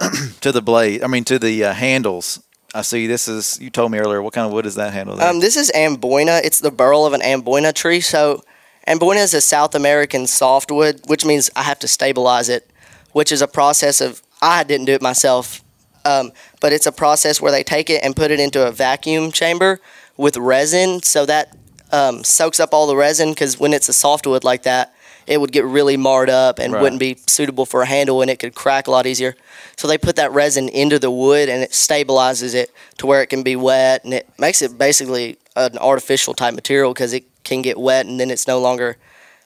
to 0.40 0.50
the 0.50 0.60
blade, 0.60 1.04
I 1.04 1.06
mean 1.06 1.22
to 1.24 1.38
the 1.38 1.64
uh, 1.64 1.72
handles. 1.72 2.42
I 2.74 2.82
see 2.82 3.06
this 3.06 3.28
is. 3.28 3.60
You 3.60 3.70
told 3.70 3.92
me 3.92 3.98
earlier. 3.98 4.22
What 4.22 4.32
kind 4.32 4.46
of 4.46 4.52
wood 4.52 4.66
is 4.66 4.76
that 4.76 4.92
handle? 4.92 5.20
Um, 5.20 5.40
this 5.40 5.56
is 5.56 5.70
amboina. 5.74 6.40
It's 6.44 6.60
the 6.60 6.70
burl 6.70 7.04
of 7.04 7.12
an 7.12 7.20
amboina 7.20 7.74
tree. 7.74 8.00
So, 8.00 8.42
amboina 8.88 9.22
is 9.22 9.34
a 9.34 9.40
South 9.40 9.74
American 9.74 10.26
softwood, 10.26 11.02
which 11.06 11.24
means 11.24 11.50
I 11.54 11.62
have 11.64 11.78
to 11.80 11.88
stabilize 11.88 12.48
it, 12.48 12.70
which 13.12 13.30
is 13.30 13.42
a 13.42 13.48
process 13.48 14.00
of. 14.00 14.22
I 14.40 14.64
didn't 14.64 14.86
do 14.86 14.92
it 14.92 15.02
myself, 15.02 15.62
um, 16.04 16.32
but 16.60 16.72
it's 16.72 16.86
a 16.86 16.92
process 16.92 17.40
where 17.40 17.52
they 17.52 17.62
take 17.62 17.88
it 17.90 18.02
and 18.02 18.16
put 18.16 18.30
it 18.32 18.40
into 18.40 18.66
a 18.66 18.72
vacuum 18.72 19.30
chamber 19.30 19.80
with 20.16 20.36
resin, 20.36 21.02
so 21.02 21.24
that 21.26 21.56
um, 21.92 22.24
soaks 22.24 22.58
up 22.58 22.72
all 22.72 22.86
the 22.86 22.96
resin. 22.96 23.30
Because 23.30 23.60
when 23.60 23.72
it's 23.72 23.88
a 23.88 23.92
softwood 23.92 24.42
like 24.44 24.62
that, 24.64 24.94
it 25.26 25.40
would 25.40 25.52
get 25.52 25.64
really 25.64 25.96
marred 25.96 26.30
up 26.30 26.58
and 26.58 26.72
Right. 26.72 26.82
wouldn't 26.82 26.98
be 27.00 27.18
suitable 27.28 27.66
for 27.66 27.82
a 27.82 27.86
handle, 27.86 28.22
and 28.22 28.30
it 28.30 28.38
could 28.38 28.54
crack 28.54 28.88
a 28.88 28.90
lot 28.90 29.06
easier. 29.06 29.36
So 29.82 29.88
they 29.88 29.98
put 29.98 30.14
that 30.14 30.30
resin 30.30 30.68
into 30.68 31.00
the 31.00 31.10
wood, 31.10 31.48
and 31.48 31.60
it 31.60 31.72
stabilizes 31.72 32.54
it 32.54 32.70
to 32.98 33.06
where 33.08 33.20
it 33.20 33.26
can 33.26 33.42
be 33.42 33.56
wet, 33.56 34.04
and 34.04 34.14
it 34.14 34.28
makes 34.38 34.62
it 34.62 34.78
basically 34.78 35.38
an 35.56 35.76
artificial 35.76 36.34
type 36.34 36.54
material 36.54 36.94
because 36.94 37.12
it 37.12 37.24
can 37.42 37.62
get 37.62 37.76
wet, 37.80 38.06
and 38.06 38.20
then 38.20 38.30
it's 38.30 38.46
no 38.46 38.60
longer 38.60 38.96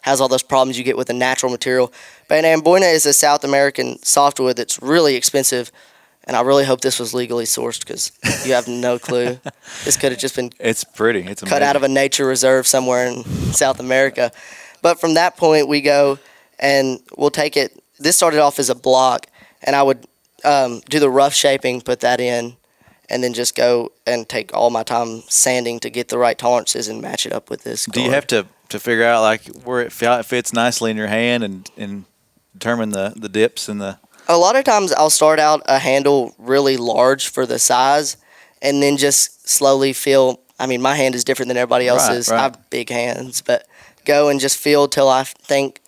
has 0.02 0.20
all 0.20 0.28
those 0.28 0.42
problems 0.42 0.76
you 0.76 0.84
get 0.84 0.94
with 0.94 1.08
a 1.08 1.14
natural 1.14 1.50
material. 1.50 1.90
But 2.28 2.44
an 2.44 2.60
amboina 2.60 2.92
is 2.92 3.06
a 3.06 3.14
South 3.14 3.44
American 3.44 3.98
softwood 4.02 4.58
that's 4.58 4.82
really 4.82 5.14
expensive, 5.14 5.72
and 6.24 6.36
I 6.36 6.42
really 6.42 6.66
hope 6.66 6.82
this 6.82 6.98
was 6.98 7.14
legally 7.14 7.46
sourced 7.46 7.80
because 7.80 8.12
you 8.46 8.52
have 8.52 8.68
no 8.68 8.98
clue. 8.98 9.40
this 9.86 9.96
could 9.96 10.12
have 10.12 10.20
just 10.20 10.36
been 10.36 10.52
It's 10.60 10.84
pretty. 10.84 11.20
It's 11.20 11.42
cut 11.44 11.62
out 11.62 11.76
of 11.76 11.82
a 11.82 11.88
nature 11.88 12.26
reserve 12.26 12.66
somewhere 12.66 13.06
in 13.06 13.24
South 13.54 13.80
America. 13.80 14.32
But 14.82 15.00
from 15.00 15.14
that 15.14 15.38
point, 15.38 15.66
we 15.66 15.80
go 15.80 16.18
and 16.58 17.00
we'll 17.16 17.30
take 17.30 17.56
it. 17.56 17.82
This 17.98 18.16
started 18.16 18.40
off 18.40 18.58
as 18.58 18.68
a 18.68 18.74
block, 18.74 19.28
and 19.62 19.74
I 19.74 19.82
would 19.82 20.06
um, 20.44 20.80
do 20.88 21.00
the 21.00 21.10
rough 21.10 21.34
shaping, 21.34 21.80
put 21.80 22.00
that 22.00 22.20
in, 22.20 22.56
and 23.08 23.22
then 23.22 23.32
just 23.32 23.54
go 23.54 23.92
and 24.06 24.28
take 24.28 24.54
all 24.54 24.70
my 24.70 24.82
time 24.82 25.22
sanding 25.28 25.80
to 25.80 25.90
get 25.90 26.08
the 26.08 26.18
right 26.18 26.36
tolerances 26.36 26.88
and 26.88 27.00
match 27.00 27.26
it 27.26 27.32
up 27.32 27.50
with 27.50 27.62
this. 27.62 27.86
Do 27.86 28.02
you 28.02 28.10
have 28.10 28.26
to 28.28 28.46
to 28.68 28.80
figure 28.80 29.04
out 29.04 29.22
like 29.22 29.46
where 29.64 29.80
it 29.80 29.92
fits 29.92 30.52
nicely 30.52 30.90
in 30.90 30.96
your 30.96 31.06
hand 31.06 31.44
and 31.44 31.70
and 31.76 32.04
determine 32.52 32.90
the 32.90 33.12
the 33.16 33.28
dips 33.28 33.68
and 33.68 33.80
the 33.80 33.98
A 34.28 34.36
lot 34.36 34.56
of 34.56 34.64
times 34.64 34.92
I'll 34.92 35.10
start 35.10 35.38
out 35.38 35.62
a 35.66 35.78
handle 35.78 36.34
really 36.38 36.76
large 36.76 37.28
for 37.28 37.46
the 37.46 37.58
size 37.58 38.16
and 38.60 38.82
then 38.82 38.96
just 38.96 39.48
slowly 39.48 39.92
feel 39.92 40.40
I 40.58 40.66
mean 40.66 40.82
my 40.82 40.96
hand 40.96 41.14
is 41.14 41.22
different 41.22 41.48
than 41.48 41.56
everybody 41.56 41.86
else's. 41.86 42.28
right. 42.28 42.38
I 42.38 42.42
have 42.42 42.70
big 42.70 42.90
hands, 42.90 43.40
but 43.40 43.66
go 44.04 44.28
and 44.28 44.40
just 44.40 44.56
feel 44.56 44.88
till 44.88 45.08
I 45.08 45.24
think 45.24 45.80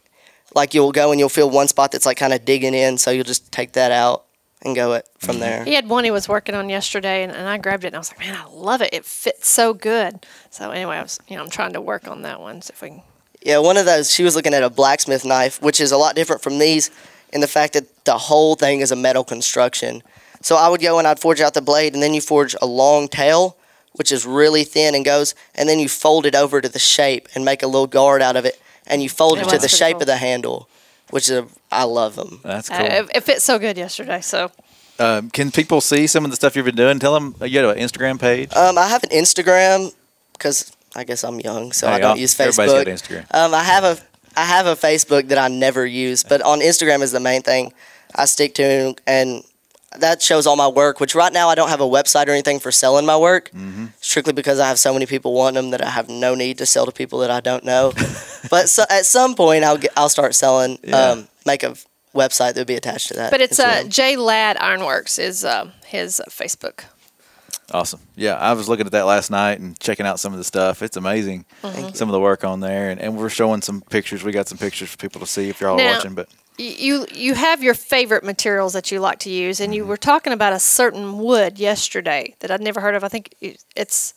like 0.54 0.72
you'll 0.72 0.92
go 0.92 1.10
and 1.10 1.18
you'll 1.18 1.28
feel 1.28 1.50
one 1.50 1.68
spot 1.68 1.92
that's 1.92 2.06
like 2.06 2.16
kind 2.16 2.32
of 2.32 2.44
digging 2.44 2.74
in, 2.74 2.98
so 2.98 3.10
you'll 3.10 3.24
just 3.24 3.50
take 3.52 3.72
that 3.72 3.92
out 3.92 4.24
and 4.62 4.74
go 4.74 4.92
it 4.94 5.06
from 5.18 5.36
Mm-hmm. 5.36 5.40
there. 5.40 5.64
He 5.64 5.74
had 5.74 5.88
one 5.88 6.04
he 6.04 6.10
was 6.10 6.28
working 6.28 6.54
on 6.54 6.68
yesterday, 6.68 7.22
and, 7.22 7.32
and 7.32 7.48
I 7.48 7.58
grabbed 7.58 7.84
it, 7.84 7.88
and 7.88 7.96
I 7.96 7.98
was 8.00 8.10
like, 8.10 8.18
man, 8.20 8.36
I 8.36 8.46
love 8.50 8.80
it. 8.82 8.90
It 8.92 9.04
fits 9.04 9.48
so 9.48 9.72
good. 9.74 10.26
So 10.50 10.70
anyway, 10.70 10.96
I 10.96 11.02
was, 11.02 11.18
you 11.28 11.36
know, 11.36 11.42
I'm 11.42 11.50
trying 11.50 11.72
to 11.74 11.80
work 11.80 12.08
on 12.08 12.22
that 12.22 12.40
one. 12.40 12.60
So 12.62 12.72
if 12.74 12.82
we 12.82 12.88
can, 12.90 13.02
Yeah, 13.42 13.58
one 13.58 13.76
of 13.76 13.86
those 13.86 14.10
she 14.12 14.24
was 14.24 14.34
looking 14.34 14.54
at 14.54 14.62
a 14.62 14.70
blacksmith 14.70 15.24
knife, 15.24 15.62
which 15.62 15.80
is 15.80 15.92
a 15.92 15.96
lot 15.96 16.14
different 16.16 16.42
from 16.42 16.58
these 16.58 16.90
in 17.32 17.40
the 17.40 17.46
fact 17.46 17.74
that 17.74 18.04
the 18.04 18.16
whole 18.18 18.54
thing 18.56 18.80
is 18.80 18.90
a 18.90 18.96
metal 18.96 19.22
construction. 19.24 20.02
So 20.40 20.56
I 20.56 20.68
would 20.68 20.80
go 20.80 20.98
and 20.98 21.06
I'd 21.06 21.20
forge 21.20 21.40
out 21.40 21.54
the 21.54 21.60
blade 21.60 21.94
and 21.94 22.02
then 22.02 22.14
you 22.14 22.20
forge 22.20 22.54
a 22.62 22.66
long 22.66 23.06
tail, 23.08 23.56
which 23.94 24.10
is 24.10 24.24
really 24.24 24.64
thin 24.64 24.94
and 24.94 25.04
goes 25.04 25.34
and 25.54 25.68
then 25.68 25.78
you 25.78 25.88
fold 25.88 26.24
it 26.26 26.34
over 26.34 26.60
to 26.60 26.68
the 26.68 26.78
shape 26.78 27.28
and 27.34 27.44
make 27.44 27.62
a 27.62 27.66
little 27.66 27.86
guard 27.86 28.22
out 28.22 28.36
of 28.36 28.44
it 28.44 28.58
and 28.86 29.02
you 29.02 29.08
fold 29.08 29.36
Yeah, 29.38 29.44
it 29.46 29.50
to 29.50 29.58
the 29.58 29.68
shape 29.68 29.96
cool. 29.96 30.02
of 30.02 30.06
the 30.06 30.16
handle, 30.16 30.68
which 31.10 31.24
is 31.30 31.36
a, 31.38 31.46
I 31.70 31.84
love 31.84 32.16
them. 32.16 32.40
that's 32.42 32.68
cool. 32.68 32.78
uh, 32.78 32.82
it, 32.84 33.10
it 33.16 33.24
fit 33.24 33.42
so 33.42 33.58
good 33.58 33.76
yesterday. 33.76 34.20
So 34.20 34.50
um, 34.98 35.30
can 35.30 35.50
people 35.50 35.80
see 35.80 36.06
some 36.06 36.24
of 36.24 36.30
the 36.30 36.36
stuff 36.36 36.56
you've 36.56 36.64
been 36.66 36.74
doing? 36.74 36.98
Tell 36.98 37.14
them 37.14 37.34
you 37.42 37.58
have 37.60 37.76
an 37.76 37.82
Instagram 37.82 38.18
page. 38.20 38.52
Um, 38.54 38.76
I 38.78 38.86
have 38.88 39.02
an 39.04 39.10
Instagram 39.10 39.94
because 40.32 40.72
I 40.96 41.04
guess 41.04 41.24
I'm 41.24 41.38
young, 41.40 41.72
so 41.72 41.86
I 41.88 41.92
Hey, 41.94 41.98
don't 42.00 42.10
I'll- 42.12 42.16
use 42.18 42.34
Facebook. 42.34 42.60
everybody's 42.66 43.02
got 43.02 43.10
Instagram. 43.26 43.34
Um, 43.34 43.54
I 43.54 43.62
have 43.64 43.84
a 43.84 43.98
I 44.36 44.44
have 44.44 44.66
a 44.66 44.74
Facebook 44.76 45.28
that 45.28 45.38
I 45.38 45.48
never 45.48 45.84
use, 45.84 46.22
but 46.22 46.40
on 46.42 46.60
Instagram 46.60 47.02
is 47.02 47.10
the 47.12 47.20
main 47.20 47.42
thing 47.42 47.72
I 48.14 48.24
stick 48.26 48.54
to, 48.54 48.94
and 49.06 49.42
that 49.96 50.20
shows 50.22 50.46
all 50.46 50.56
my 50.56 50.68
work. 50.68 51.00
Which 51.00 51.14
right 51.14 51.32
now 51.32 51.48
I 51.48 51.54
don't 51.54 51.68
have 51.70 51.80
a 51.80 51.84
website 51.88 52.26
or 52.28 52.32
anything 52.32 52.58
for 52.60 52.70
selling 52.72 53.06
my 53.06 53.16
work, 53.16 53.50
Mm-hmm. 53.50 53.86
strictly 54.00 54.32
because 54.32 54.58
I 54.60 54.68
have 54.68 54.78
so 54.78 54.92
many 54.92 55.06
people 55.06 55.32
wanting 55.32 55.54
them 55.62 55.70
that 55.70 55.82
I 55.82 55.90
have 55.90 56.08
no 56.08 56.34
need 56.34 56.58
to 56.58 56.66
sell 56.66 56.86
to 56.86 56.92
people 56.92 57.18
that 57.20 57.30
I 57.30 57.40
don't 57.40 57.64
know. 57.64 57.92
but 58.50 58.68
so, 58.68 58.84
at 58.90 59.06
some 59.06 59.34
point 59.34 59.64
I'll 59.64 59.78
get, 59.78 59.92
I'll 59.96 60.08
start 60.08 60.34
selling. 60.34 60.78
Yeah. 60.84 60.96
Um, 61.12 61.28
make 61.46 61.62
a 61.62 61.74
website 62.14 62.54
that 62.54 62.56
would 62.58 62.66
be 62.66 62.74
attached 62.74 63.08
to 63.08 63.14
that. 63.14 63.30
But 63.30 63.40
it's 63.40 63.58
as 63.58 63.64
uh, 63.64 63.68
well. 63.82 63.88
J 63.88 64.16
Ladd 64.16 64.56
Ironworks 64.58 65.18
is 65.18 65.44
uh, 65.44 65.70
his 65.86 66.20
Facebook. 66.28 66.84
Awesome. 67.72 68.00
Yeah, 68.16 68.34
I 68.34 68.54
was 68.54 68.66
looking 68.68 68.86
at 68.86 68.92
that 68.92 69.04
last 69.04 69.30
night 69.30 69.60
and 69.60 69.78
checking 69.78 70.06
out 70.06 70.18
some 70.18 70.32
of 70.32 70.38
the 70.38 70.44
stuff. 70.44 70.80
It's 70.82 70.96
amazing. 70.96 71.44
Mm-hmm. 71.62 71.90
Some 71.94 72.08
of 72.08 72.12
the 72.14 72.20
work 72.20 72.42
on 72.42 72.60
there, 72.60 72.88
and, 72.90 72.98
and 72.98 73.16
we're 73.16 73.28
showing 73.28 73.60
some 73.60 73.82
pictures. 73.82 74.22
We 74.24 74.32
got 74.32 74.48
some 74.48 74.56
pictures 74.56 74.88
for 74.90 74.96
people 74.96 75.20
to 75.20 75.26
see 75.26 75.50
if 75.50 75.60
you're 75.60 75.68
all 75.68 75.76
Now- 75.76 75.94
watching. 75.96 76.14
But 76.14 76.28
Y- 76.30 76.34
You 76.58 77.06
you 77.12 77.34
have 77.34 77.62
your 77.62 77.74
favorite 77.74 78.24
materials 78.24 78.72
that 78.72 78.90
you 78.90 79.00
like 79.00 79.20
to 79.20 79.30
use, 79.30 79.60
and 79.60 79.74
you 79.74 79.82
mm-hmm. 79.82 79.90
were 79.90 79.96
talking 79.96 80.32
about 80.32 80.52
a 80.52 80.58
certain 80.58 81.18
wood 81.18 81.58
yesterday 81.58 82.34
that 82.40 82.50
I'd 82.50 82.60
never 82.60 82.80
heard 82.80 82.94
of. 82.94 83.04
I 83.04 83.08
think 83.08 83.34
it's 83.40 84.14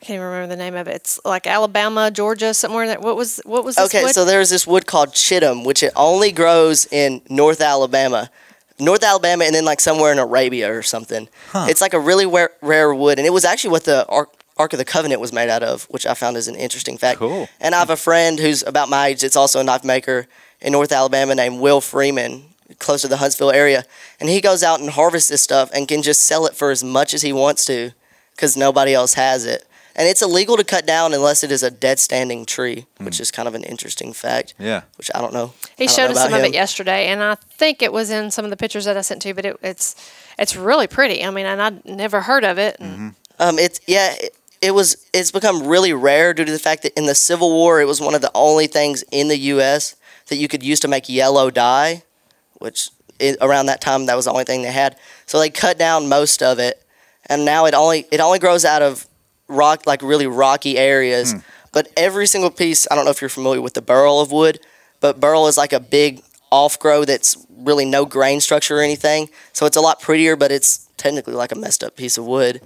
I 0.00 0.04
can't 0.04 0.16
even 0.16 0.26
remember 0.26 0.54
the 0.54 0.62
name 0.62 0.74
of 0.76 0.86
it. 0.86 0.96
It's 0.96 1.20
like 1.24 1.46
Alabama, 1.46 2.10
Georgia, 2.10 2.54
somewhere. 2.54 2.84
in 2.84 2.88
That 2.88 3.02
what 3.02 3.16
was 3.16 3.40
what 3.44 3.64
was 3.64 3.76
this 3.76 3.86
Okay, 3.86 4.04
wood? 4.04 4.14
so 4.14 4.24
there's 4.24 4.48
this 4.48 4.66
wood 4.66 4.86
called 4.86 5.10
chitum, 5.10 5.66
which 5.66 5.82
it 5.82 5.92
only 5.96 6.30
grows 6.30 6.86
in 6.92 7.20
North 7.28 7.60
Alabama. 7.60 8.30
North 8.78 9.02
Alabama 9.02 9.44
and 9.44 9.54
then 9.54 9.64
like 9.64 9.80
somewhere 9.80 10.12
in 10.12 10.20
Arabia 10.20 10.72
or 10.72 10.82
something. 10.82 11.28
It's 11.52 11.80
like 11.80 11.94
a 11.94 12.00
really 12.00 12.26
rare, 12.26 12.50
rare 12.62 12.94
wood, 12.94 13.18
and 13.18 13.26
it 13.26 13.30
was 13.30 13.44
actually 13.44 13.70
what 13.70 13.84
the 13.84 14.06
Ark, 14.06 14.30
Ark 14.56 14.72
of 14.72 14.78
the 14.78 14.84
Covenant 14.84 15.20
was 15.20 15.32
made 15.32 15.48
out 15.48 15.64
of, 15.64 15.84
which 15.90 16.06
I 16.06 16.14
found 16.14 16.36
is 16.36 16.46
an 16.46 16.54
interesting 16.54 16.96
fact. 16.96 17.18
Cool. 17.18 17.48
And 17.60 17.74
I 17.74 17.80
have 17.80 17.90
a 17.90 17.96
friend 17.96 18.38
who's 18.38 18.62
about 18.62 18.88
my 18.88 19.08
age 19.08 19.22
that's 19.22 19.34
also 19.34 19.58
a 19.58 19.64
knife 19.64 19.82
maker 19.82 20.28
in 20.60 20.72
North 20.72 20.92
Alabama 20.92 21.34
named 21.34 21.60
Will 21.60 21.80
Freeman, 21.80 22.44
close 22.78 23.02
to 23.02 23.08
the 23.08 23.16
Huntsville 23.18 23.50
area, 23.50 23.84
and 24.20 24.28
he 24.28 24.40
goes 24.40 24.62
out 24.62 24.80
and 24.80 24.90
harvests 24.90 25.28
this 25.28 25.42
stuff 25.42 25.70
and 25.72 25.88
can 25.88 26.02
just 26.02 26.22
sell 26.22 26.46
it 26.46 26.54
for 26.54 26.70
as 26.70 26.82
much 26.84 27.14
as 27.14 27.22
he 27.22 27.32
wants 27.32 27.64
to, 27.66 27.92
because 28.34 28.56
nobody 28.56 28.92
else 28.94 29.14
has 29.14 29.44
it. 29.44 29.64
And 29.96 30.06
it's 30.06 30.22
illegal 30.22 30.56
to 30.56 30.62
cut 30.62 30.86
down 30.86 31.12
unless 31.12 31.42
it 31.42 31.50
is 31.50 31.64
a 31.64 31.72
dead 31.72 31.98
standing 31.98 32.46
tree, 32.46 32.86
which 32.98 33.18
is 33.18 33.32
kind 33.32 33.48
of 33.48 33.56
an 33.56 33.64
interesting 33.64 34.12
fact. 34.12 34.54
yeah, 34.56 34.82
Which 34.96 35.10
I 35.12 35.20
don't 35.20 35.32
know. 35.32 35.54
he 35.76 35.86
don't 35.86 35.96
showed 35.96 36.04
know 36.06 36.10
us 36.12 36.18
some 36.18 36.28
about 36.28 36.40
of 36.40 36.46
it 36.46 36.54
yesterday, 36.54 37.06
and 37.08 37.20
I 37.20 37.34
think 37.34 37.82
it 37.82 37.92
was 37.92 38.08
in 38.10 38.30
some 38.30 38.44
of 38.44 38.52
the 38.52 38.56
pictures 38.56 38.84
that 38.84 38.96
I 38.96 39.00
sent 39.00 39.22
to 39.22 39.28
you. 39.28 39.34
But 39.34 39.44
it, 39.46 39.56
it's 39.60 39.96
it's 40.38 40.54
really 40.54 40.86
pretty. 40.86 41.24
I 41.24 41.30
mean, 41.30 41.46
and 41.46 41.60
I'd 41.60 41.84
never 41.84 42.20
heard 42.20 42.44
of 42.44 42.58
it. 42.58 42.76
and- 42.78 43.16
Um, 43.40 43.58
it's 43.58 43.80
yeah, 43.88 44.14
it, 44.20 44.36
it 44.62 44.70
was. 44.70 45.04
It's 45.12 45.32
become 45.32 45.66
really 45.66 45.92
rare 45.92 46.32
due 46.32 46.44
to 46.44 46.52
the 46.52 46.58
fact 46.60 46.84
that 46.84 46.92
in 46.96 47.06
the 47.06 47.14
Civil 47.16 47.50
War, 47.50 47.80
it 47.80 47.86
was 47.86 48.00
one 48.00 48.14
of 48.14 48.20
the 48.20 48.30
only 48.36 48.68
things 48.68 49.02
in 49.10 49.26
the 49.26 49.38
U.S. 49.54 49.96
that 50.28 50.36
you 50.36 50.48
could 50.48 50.62
use 50.62 50.80
to 50.80 50.88
make 50.88 51.08
yellow 51.08 51.50
dye, 51.50 52.02
which 52.58 52.90
i 53.20 53.36
around 53.40 53.66
that 53.66 53.80
time 53.80 54.06
that 54.06 54.14
was 54.14 54.26
the 54.26 54.30
only 54.30 54.44
thing 54.44 54.62
they 54.62 54.70
had. 54.72 54.96
So 55.26 55.38
they 55.38 55.50
cut 55.50 55.78
down 55.78 56.08
most 56.08 56.42
of 56.42 56.58
it, 56.58 56.82
and 57.26 57.44
now 57.44 57.66
it 57.66 57.74
only 57.74 58.06
it 58.10 58.20
only 58.20 58.38
grows 58.38 58.64
out 58.64 58.82
of 58.82 59.06
rock 59.48 59.86
like 59.86 60.02
really 60.02 60.26
rocky 60.26 60.78
areas. 60.78 61.34
But 61.72 61.88
every 61.96 62.26
single 62.26 62.50
piece, 62.50 62.86
I 62.90 62.94
don't 62.94 63.04
know 63.04 63.10
if 63.10 63.20
you're 63.20 63.28
familiar 63.28 63.60
with 63.60 63.74
the 63.74 63.82
burl 63.82 64.20
of 64.20 64.32
wood, 64.32 64.60
but 65.00 65.20
burl 65.20 65.46
is 65.48 65.56
like 65.56 65.72
a 65.72 65.80
big 65.80 66.22
off 66.50 66.78
grow 66.78 67.04
that's 67.04 67.36
really 67.58 67.84
no 67.84 68.06
grain 68.06 68.40
structure 68.40 68.78
or 68.78 68.82
anything. 68.82 69.28
So 69.52 69.66
it's 69.66 69.76
a 69.76 69.80
lot 69.80 70.00
prettier, 70.00 70.34
but 70.36 70.50
it's 70.50 70.88
technically 70.96 71.34
like 71.34 71.52
a 71.52 71.56
messed 71.56 71.84
up 71.84 71.94
piece 71.96 72.16
of 72.18 72.24
wood. 72.24 72.62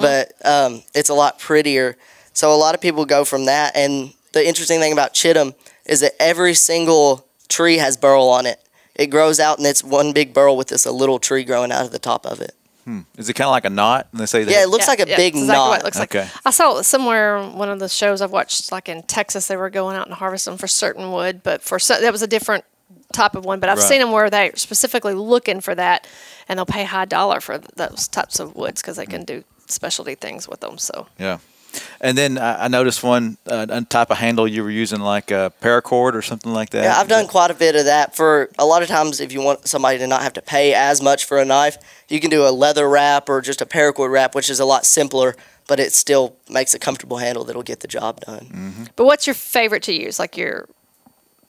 But 0.00 0.32
um, 0.44 0.82
it's 0.94 1.08
a 1.08 1.14
lot 1.14 1.38
prettier. 1.38 1.96
So 2.32 2.52
a 2.52 2.56
lot 2.56 2.74
of 2.74 2.80
people 2.80 3.04
go 3.06 3.24
from 3.24 3.46
that. 3.46 3.76
And 3.76 4.12
the 4.32 4.46
interesting 4.46 4.80
thing 4.80 4.92
about 4.92 5.14
chitum 5.14 5.54
is 5.90 6.00
that 6.00 6.12
every 6.20 6.54
single 6.54 7.26
tree 7.48 7.78
has 7.78 7.96
burl 7.96 8.28
on 8.28 8.46
it. 8.46 8.60
It 8.94 9.08
grows 9.08 9.40
out 9.40 9.58
and 9.58 9.66
it's 9.66 9.82
one 9.82 10.12
big 10.12 10.32
burl 10.32 10.56
with 10.56 10.68
this 10.68 10.86
a 10.86 10.92
little 10.92 11.18
tree 11.18 11.42
growing 11.42 11.72
out 11.72 11.84
of 11.84 11.90
the 11.90 11.98
top 11.98 12.24
of 12.24 12.40
it. 12.40 12.54
Hmm. 12.84 13.00
is 13.18 13.28
it 13.28 13.34
kind 13.34 13.46
of 13.46 13.50
like 13.50 13.66
a 13.66 13.70
knot? 13.70 14.08
And 14.12 14.20
they 14.20 14.26
say 14.26 14.42
that. 14.44 14.50
Yeah, 14.50 14.62
it 14.62 14.68
looks 14.70 14.86
Yeah, 14.86 14.90
like 14.92 15.00
a 15.00 15.08
yeah, 15.08 15.16
big 15.16 15.34
it's 15.34 15.42
exactly 15.42 15.58
what 15.58 15.68
knot. 15.70 15.80
it 15.80 15.84
looks 15.84 15.98
like. 15.98 16.14
Okay. 16.14 16.28
I 16.46 16.50
saw 16.50 16.80
somewhere 16.80 17.42
one 17.42 17.68
of 17.68 17.78
the 17.78 17.88
shows 17.88 18.22
I've 18.22 18.30
watched, 18.30 18.72
like 18.72 18.88
in 18.88 19.02
Texas, 19.02 19.48
they 19.48 19.56
were 19.56 19.68
going 19.68 19.96
out 19.96 20.06
and 20.06 20.14
harvesting 20.14 20.56
for 20.56 20.66
certain 20.68 21.12
wood, 21.12 21.42
but 21.42 21.60
for 21.60 21.78
so, 21.78 22.00
that 22.00 22.10
was 22.12 22.22
a 22.22 22.26
different 22.26 22.64
type 23.12 23.34
of 23.34 23.44
one. 23.44 23.60
But 23.60 23.68
I've 23.68 23.78
Right. 23.78 23.88
seen 23.88 24.00
them 24.00 24.12
where 24.12 24.30
they're 24.30 24.56
specifically 24.56 25.14
looking 25.14 25.60
for 25.60 25.74
that, 25.74 26.06
and 26.48 26.58
they'll 26.58 26.66
pay 26.66 26.84
high 26.84 27.04
dollar 27.04 27.40
for 27.40 27.58
those 27.58 28.08
types 28.08 28.40
of 28.40 28.56
woods 28.56 28.80
because 28.80 28.96
they 28.96 29.06
can 29.06 29.20
hmm. 29.22 29.26
do 29.26 29.44
specialty 29.66 30.14
things 30.14 30.48
with 30.48 30.60
them. 30.60 30.78
So 30.78 31.06
Yeah. 31.18 31.38
And 32.00 32.16
then 32.16 32.38
I, 32.38 32.64
I 32.64 32.68
noticed 32.68 33.02
one 33.02 33.36
uh, 33.46 33.82
type 33.88 34.10
of 34.10 34.18
handle 34.18 34.48
you 34.48 34.62
were 34.62 34.70
using, 34.70 35.00
like 35.00 35.30
a 35.30 35.52
paracord 35.60 36.14
or 36.14 36.22
something 36.22 36.52
like 36.52 36.70
that. 36.70 36.84
Yeah, 36.84 36.98
I've 36.98 37.08
done 37.08 37.26
quite 37.26 37.50
a 37.50 37.54
bit 37.54 37.76
of 37.76 37.84
that. 37.84 38.16
For 38.16 38.50
a 38.58 38.64
lot 38.66 38.82
of 38.82 38.88
times, 38.88 39.20
if 39.20 39.32
you 39.32 39.40
want 39.40 39.66
somebody 39.68 39.98
to 39.98 40.06
not 40.06 40.22
have 40.22 40.32
to 40.34 40.42
pay 40.42 40.74
as 40.74 41.02
much 41.02 41.24
for 41.24 41.38
a 41.38 41.44
knife, 41.44 41.78
you 42.08 42.20
can 42.20 42.30
do 42.30 42.46
a 42.46 42.50
leather 42.50 42.88
wrap 42.88 43.28
or 43.28 43.40
just 43.40 43.60
a 43.60 43.66
paracord 43.66 44.10
wrap, 44.10 44.34
which 44.34 44.50
is 44.50 44.60
a 44.60 44.64
lot 44.64 44.86
simpler, 44.86 45.36
but 45.68 45.78
it 45.78 45.92
still 45.92 46.36
makes 46.48 46.74
a 46.74 46.78
comfortable 46.78 47.18
handle 47.18 47.44
that'll 47.44 47.62
get 47.62 47.80
the 47.80 47.88
job 47.88 48.20
done. 48.20 48.88
But 48.96 49.04
what's 49.04 49.26
your 49.26 49.34
favorite 49.34 49.82
to 49.84 49.92
use? 49.92 50.18
Like 50.18 50.36
your 50.36 50.68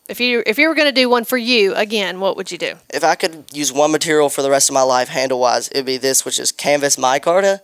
if 0.09 0.19
you 0.19 0.43
if 0.45 0.57
you 0.57 0.67
were 0.67 0.75
going 0.75 0.93
to 0.93 1.01
do 1.01 1.09
one 1.09 1.23
for 1.23 1.37
you 1.37 1.73
again, 1.75 2.19
what 2.19 2.35
would 2.35 2.51
you 2.51 2.57
do? 2.57 2.73
If 2.93 3.03
I 3.03 3.15
could 3.15 3.45
use 3.53 3.71
one 3.71 3.91
material 3.91 4.29
for 4.29 4.41
the 4.41 4.49
rest 4.49 4.69
of 4.69 4.73
my 4.73 4.81
life, 4.81 5.07
handle 5.07 5.39
wise, 5.39 5.69
it'd 5.69 5.85
be 5.85 5.97
this, 5.97 6.25
which 6.25 6.39
is 6.39 6.51
canvas 6.51 6.97
micarta. 6.97 7.61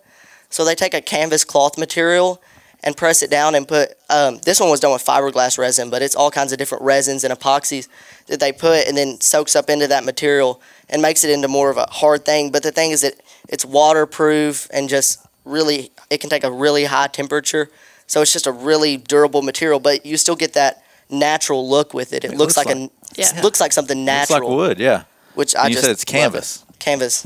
So 0.50 0.64
they 0.64 0.74
take 0.74 0.94
a 0.94 1.02
canvas 1.02 1.44
cloth 1.44 1.78
material 1.78 2.42
and 2.84 2.96
press 2.96 3.22
it 3.24 3.30
down 3.32 3.56
and 3.56 3.68
put. 3.68 3.94
Um, 4.10 4.40
this 4.46 4.60
one 4.60 4.70
was 4.70 4.80
done 4.80 4.92
with 4.94 5.04
fiberglass 5.06 5.58
resin, 5.58 5.90
but 5.90 6.02
it's 6.02 6.16
all 6.16 6.32
kinds 6.32 6.52
of 6.52 6.58
different 6.58 6.84
resins 6.84 7.24
and 7.24 7.34
epoxies 7.38 7.88
that 8.28 8.40
they 8.40 8.52
put, 8.52 8.88
and 8.88 8.96
then 8.98 9.20
soaks 9.22 9.56
up 9.56 9.70
into 9.70 9.88
that 9.88 10.04
material 10.06 10.62
and 10.90 11.02
makes 11.02 11.24
it 11.24 11.30
into 11.32 11.48
more 11.48 11.70
of 11.70 11.78
a 11.78 11.88
hard 11.90 12.24
thing. 12.26 12.52
But 12.52 12.64
the 12.64 12.72
thing 12.72 12.92
is 12.92 13.02
that 13.02 13.16
it's 13.50 13.66
waterproof 13.66 14.68
and 14.72 14.88
just 14.90 15.26
really, 15.44 15.92
it 16.10 16.20
can 16.22 16.30
take 16.30 16.44
a 16.44 16.52
really 16.52 16.86
high 16.86 17.08
temperature. 17.08 17.70
So 18.06 18.22
it's 18.22 18.32
just 18.32 18.48
a 18.48 18.52
really 18.52 18.96
durable 18.98 19.42
material, 19.42 19.80
but 19.80 20.06
you 20.06 20.16
still 20.18 20.36
get 20.36 20.54
that 20.54 20.84
natural 21.10 21.68
look 21.70 21.94
with 21.94 22.14
it. 22.14 22.24
It, 22.24 22.32
It 22.34 22.38
looks, 22.38 22.56
looks 22.56 22.58
like, 22.58 22.68
like- 22.68 22.90
a, 23.18 23.20
Yeah. 23.36 23.42
looks 23.42 23.60
like 23.60 23.74
something 23.74 23.98
Looks 24.06 24.30
natural, 24.30 24.50
like 24.50 24.58
wood. 24.58 24.80
Yeah. 24.80 25.04
which 25.36 25.56
I 25.56 25.66
And 25.66 25.70
you 25.70 25.76
just 25.76 25.86
said 25.86 25.92
it's 25.92 26.06
love 26.08 26.16
it. 26.16 26.22
canvas. 26.22 26.64
Canvas. 26.80 27.24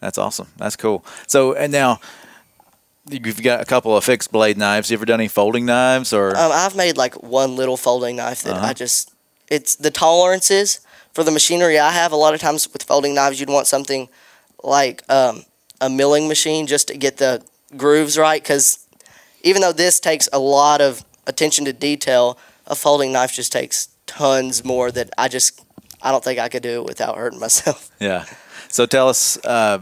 That's 0.00 0.18
awesome. 0.18 0.48
That's 0.56 0.76
cool. 0.76 1.04
So 1.26 1.54
and 1.54 1.72
now, 1.72 2.00
you've 3.08 3.42
got 3.42 3.60
a 3.60 3.64
couple 3.64 3.96
of 3.96 4.04
fixed 4.04 4.32
blade 4.32 4.56
knives. 4.56 4.90
You 4.90 4.96
ever 4.96 5.04
done 5.04 5.20
any 5.20 5.28
folding 5.28 5.66
knives 5.66 6.12
or? 6.12 6.30
Um, 6.30 6.50
I've 6.52 6.76
made 6.76 6.96
like 6.96 7.22
one 7.22 7.56
little 7.56 7.76
folding 7.76 8.16
knife 8.16 8.42
that 8.42 8.54
I 8.62 8.72
just, 8.72 9.12
it's 9.48 9.76
the 9.76 9.90
tolerances 9.90 10.80
for 11.12 11.22
the 11.22 11.30
machinery 11.30 11.78
I 11.78 11.90
have. 11.90 12.12
A 12.12 12.16
lot 12.16 12.34
of 12.34 12.40
times 12.40 12.72
with 12.72 12.82
folding 12.82 13.14
knives, 13.14 13.40
you'd 13.40 13.50
want 13.50 13.66
something 13.66 14.08
like 14.62 15.02
um, 15.10 15.44
a 15.80 15.90
milling 15.90 16.28
machine 16.28 16.66
just 16.66 16.88
to 16.88 16.96
get 16.96 17.18
the 17.18 17.42
grooves 17.76 18.16
right. 18.16 18.42
Because 18.42 18.86
even 19.42 19.60
though 19.60 19.72
this 19.72 20.00
takes 20.00 20.28
a 20.32 20.38
lot 20.38 20.80
of 20.80 21.04
attention 21.26 21.64
to 21.66 21.72
detail, 21.72 22.38
a 22.66 22.74
folding 22.74 23.12
knife 23.12 23.32
just 23.32 23.52
takes 23.52 23.88
tons 24.06 24.64
more 24.64 24.90
that 24.90 25.10
I 25.18 25.28
just, 25.28 25.62
I 26.02 26.10
don't 26.10 26.24
think 26.24 26.38
I 26.38 26.48
could 26.48 26.62
do 26.62 26.80
it 26.80 26.84
without 26.84 27.16
hurting 27.16 27.40
myself. 27.40 27.90
Yeah. 28.00 28.24
So 28.68 28.86
tell 28.86 29.08
us, 29.08 29.38
uh, 29.44 29.80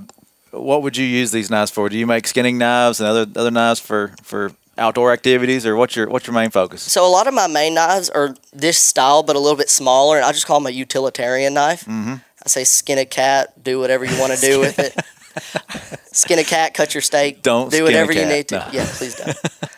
what 0.52 0.82
would 0.82 0.96
you 0.96 1.04
use 1.06 1.32
these 1.32 1.50
knives 1.50 1.70
for? 1.70 1.88
Do 1.88 1.98
you 1.98 2.06
make 2.06 2.26
skinning 2.26 2.58
knives 2.58 3.00
and 3.00 3.08
other 3.08 3.26
other 3.36 3.50
knives 3.50 3.80
for 3.80 4.14
for 4.22 4.52
outdoor 4.78 5.12
activities, 5.12 5.66
or 5.66 5.76
what's 5.76 5.96
your 5.96 6.08
what's 6.08 6.26
your 6.26 6.34
main 6.34 6.50
focus? 6.50 6.82
So 6.82 7.06
a 7.06 7.10
lot 7.10 7.26
of 7.26 7.34
my 7.34 7.46
main 7.46 7.74
knives 7.74 8.10
are 8.10 8.34
this 8.52 8.78
style, 8.78 9.22
but 9.22 9.36
a 9.36 9.38
little 9.38 9.56
bit 9.56 9.70
smaller, 9.70 10.16
and 10.16 10.24
I 10.24 10.32
just 10.32 10.46
call 10.46 10.60
them 10.60 10.66
a 10.66 10.70
utilitarian 10.70 11.54
knife. 11.54 11.82
Mm-hmm. 11.82 12.14
I 12.44 12.48
say 12.48 12.64
skin 12.64 12.98
a 12.98 13.04
cat, 13.04 13.62
do 13.62 13.78
whatever 13.78 14.04
you 14.04 14.18
want 14.18 14.32
to 14.32 14.40
do 14.40 14.60
with 14.64 14.78
it. 14.78 14.94
skin 16.12 16.38
a 16.38 16.44
cat, 16.44 16.74
cut 16.74 16.94
your 16.94 17.02
steak. 17.02 17.42
Don't 17.42 17.70
do 17.70 17.76
skin 17.76 17.82
a 17.82 17.84
whatever 17.84 18.12
you 18.12 18.26
need 18.26 18.48
to. 18.48 18.56
no. 18.58 18.68
Yeah, 18.72 18.86
please 18.90 19.14
don't. 19.14 19.36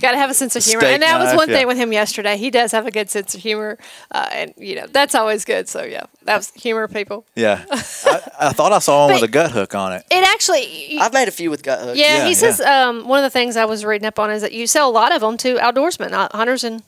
Got 0.00 0.12
to 0.12 0.16
have 0.18 0.30
a 0.30 0.34
sense 0.34 0.56
of 0.56 0.64
humor, 0.64 0.84
and 0.84 1.02
that 1.02 1.18
was 1.18 1.28
knife, 1.30 1.36
one 1.36 1.48
yeah. 1.48 1.56
thing 1.56 1.66
with 1.66 1.76
him 1.76 1.92
yesterday. 1.92 2.36
He 2.36 2.50
does 2.50 2.72
have 2.72 2.86
a 2.86 2.90
good 2.90 3.10
sense 3.10 3.34
of 3.34 3.40
humor, 3.40 3.78
uh, 4.10 4.28
and 4.32 4.54
you 4.56 4.74
know 4.76 4.86
that's 4.86 5.14
always 5.14 5.44
good. 5.44 5.68
So 5.68 5.82
yeah, 5.82 6.04
that 6.24 6.36
was 6.36 6.50
humor, 6.52 6.88
people. 6.88 7.24
Yeah. 7.34 7.64
I, 7.70 8.20
I 8.40 8.52
thought 8.52 8.72
I 8.72 8.78
saw 8.78 9.06
one 9.06 9.14
with 9.14 9.22
a 9.22 9.28
gut 9.28 9.50
hook 9.50 9.74
on 9.74 9.92
it. 9.92 10.04
It 10.10 10.24
actually, 10.24 10.98
I've 10.98 11.12
made 11.12 11.28
a 11.28 11.32
few 11.32 11.50
with 11.50 11.62
gut 11.62 11.80
hooks. 11.80 11.98
yeah, 11.98 12.18
Yeah, 12.18 12.26
he 12.28 12.34
says 12.34 12.60
um, 12.60 13.06
one 13.08 13.18
of 13.18 13.24
the 13.24 13.30
things 13.30 13.56
I 13.56 13.64
was 13.64 13.84
reading 13.84 14.06
up 14.06 14.18
on 14.18 14.30
is 14.30 14.42
that 14.42 14.52
you 14.52 14.66
sell 14.66 14.88
a 14.88 14.92
lot 14.92 15.14
of 15.14 15.20
them 15.20 15.36
to 15.38 15.56
outdoorsmen, 15.56 16.12
uh, 16.12 16.28
hunters, 16.32 16.64
and 16.64 16.82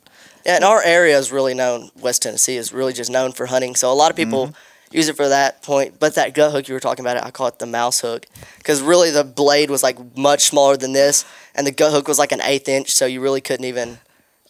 Yeah, 0.45 0.57
and 0.57 0.64
our 0.64 0.83
area 0.83 1.18
is 1.18 1.31
really 1.33 1.55
known. 1.55 1.90
West 2.01 2.23
Tennessee 2.23 2.57
is 2.57 2.73
really 2.73 2.92
just 2.92 3.11
known 3.11 3.33
for 3.33 3.47
hunting. 3.47 3.75
So 3.75 3.92
a 3.92 3.95
lot 3.95 4.11
of 4.11 4.16
people 4.16 4.47
Mm-hmm. 4.47 4.57
Use 4.92 5.09
it 5.09 5.16
for 5.16 5.28
that 5.28 5.62
point. 5.62 5.98
But 5.98 6.14
that 6.14 6.35
gut 6.35 6.52
hook 6.52 6.68
you 6.68 6.74
were 6.74 6.81
talking 6.81 7.05
about, 7.05 7.22
I 7.24 7.31
call 7.31 7.46
it 7.48 7.59
the 7.59 7.66
mouse 7.66 8.00
hook, 8.00 8.26
because 8.59 8.81
really 8.83 9.11
the 9.11 9.24
blade 9.24 9.70
was 9.70 9.83
like 9.83 9.98
much 10.16 10.42
smaller 10.44 10.76
than 10.76 10.92
this, 10.92 11.24
and 11.55 11.66
the 11.66 11.72
gut 11.72 11.92
hook 11.92 12.09
was 12.09 12.18
like 12.18 12.33
an 12.33 12.40
eighth 12.42 12.68
inch, 12.68 12.90
so 12.90 13.07
you 13.07 13.20
really 13.20 13.40
couldn't 13.40 13.64
even 13.66 13.98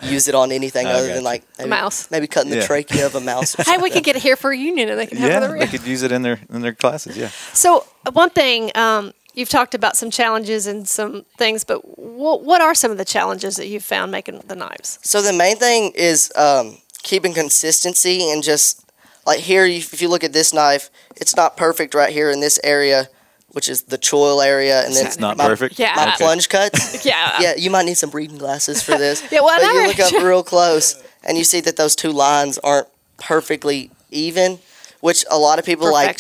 use 0.02 0.26
it 0.26 0.34
on 0.34 0.50
anything 0.50 0.86
I 0.88 0.90
other 0.92 1.02
gotcha. 1.06 1.14
than 1.14 1.24
like 1.24 1.44
maybe, 1.58 1.70
mouse. 1.70 2.10
maybe 2.10 2.26
cutting 2.26 2.50
the 2.50 2.56
Yeah. 2.56 2.66
trachea 2.66 3.06
of 3.06 3.14
a 3.14 3.20
mouse. 3.20 3.54
Or 3.58 3.62
hey, 3.62 3.78
we 3.78 3.88
could 3.90 4.02
get 4.04 4.16
it 4.16 4.22
here 4.22 4.36
for 4.36 4.50
a 4.50 4.56
union, 4.56 4.88
and 4.88 4.98
they 4.98 5.06
can 5.06 5.16
have 5.18 5.30
Yeah, 5.30 5.38
another. 5.38 5.58
they 5.58 5.66
could 5.68 5.86
use 5.86 6.02
it 6.02 6.12
in 6.12 6.22
their 6.22 6.40
in 6.52 6.60
their 6.62 6.74
classes. 6.74 7.16
Yeah. 7.16 7.28
So 7.52 7.86
uh, 8.06 8.10
one 8.12 8.30
thing 8.30 8.70
um, 8.74 9.12
you've 9.34 9.48
talked 9.48 9.74
about 9.74 9.96
some 9.96 10.10
challenges 10.10 10.66
and 10.66 10.88
some 10.88 11.24
things, 11.38 11.62
but 11.64 11.98
what 11.98 12.42
what 12.42 12.60
are 12.60 12.74
some 12.74 12.90
of 12.90 12.98
the 12.98 13.04
challenges 13.04 13.56
that 13.56 13.68
you've 13.68 13.84
found 13.84 14.10
making 14.10 14.40
the 14.46 14.56
knives? 14.56 14.98
So 15.02 15.22
the 15.22 15.32
main 15.32 15.56
thing 15.56 15.92
is 15.94 16.32
um, 16.36 16.78
keeping 17.04 17.32
consistency 17.32 18.28
and 18.30 18.42
just 18.42 18.80
like 19.26 19.40
here, 19.40 19.64
if 19.64 20.02
you 20.02 20.08
look 20.08 20.24
at 20.24 20.32
this 20.32 20.52
knife, 20.52 20.90
it's 21.16 21.36
not 21.36 21.56
perfect 21.56 21.94
right 21.94 22.12
here 22.12 22.30
in 22.30 22.40
this 22.40 22.58
area, 22.64 23.08
which 23.48 23.68
is 23.68 23.82
the 23.82 23.98
choil 23.98 24.44
area, 24.44 24.84
and 24.84 24.94
then 24.94 25.06
It's 25.06 25.18
not 25.18 25.36
my, 25.36 25.46
perfect? 25.46 25.78
Yeah. 25.78 25.94
My 25.94 26.08
Okay. 26.08 26.24
plunge 26.24 26.48
cuts. 26.48 27.04
Yeah. 27.04 27.40
yeah, 27.40 27.54
you 27.56 27.70
might 27.70 27.84
need 27.84 27.98
some 27.98 28.10
reading 28.10 28.38
glasses 28.38 28.82
for 28.82 28.96
this. 28.98 29.22
Yeah, 29.32 29.40
well, 29.40 29.58
but 29.60 29.72
you 29.72 29.86
look 29.86 30.00
up 30.00 30.22
real 30.24 30.42
close 30.42 31.02
and 31.24 31.38
you 31.38 31.44
see 31.44 31.60
that 31.60 31.76
those 31.76 31.94
two 31.94 32.10
lines 32.10 32.58
aren't 32.58 32.88
perfectly 33.18 33.90
even, 34.10 34.58
which 35.00 35.24
a 35.30 35.38
lot 35.38 35.58
of 35.58 35.64
people 35.64 35.90
like. 35.92 36.18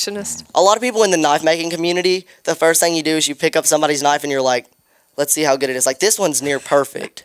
A 0.54 0.62
lot 0.62 0.76
of 0.76 0.82
people 0.82 1.02
in 1.02 1.10
the 1.10 1.16
knife 1.16 1.42
making 1.42 1.70
community, 1.70 2.26
the 2.44 2.54
first 2.54 2.80
thing 2.80 2.94
you 2.94 3.02
do 3.02 3.16
is 3.16 3.26
you 3.28 3.34
pick 3.34 3.56
up 3.56 3.66
somebody's 3.66 4.02
knife 4.02 4.22
and 4.22 4.30
you're 4.30 4.42
like, 4.42 4.66
let's 5.16 5.32
see 5.32 5.42
how 5.42 5.56
good 5.56 5.70
it 5.70 5.76
is. 5.76 5.86
Like 5.86 5.98
this 5.98 6.18
one's 6.18 6.40
near 6.42 6.58
perfect 6.58 7.24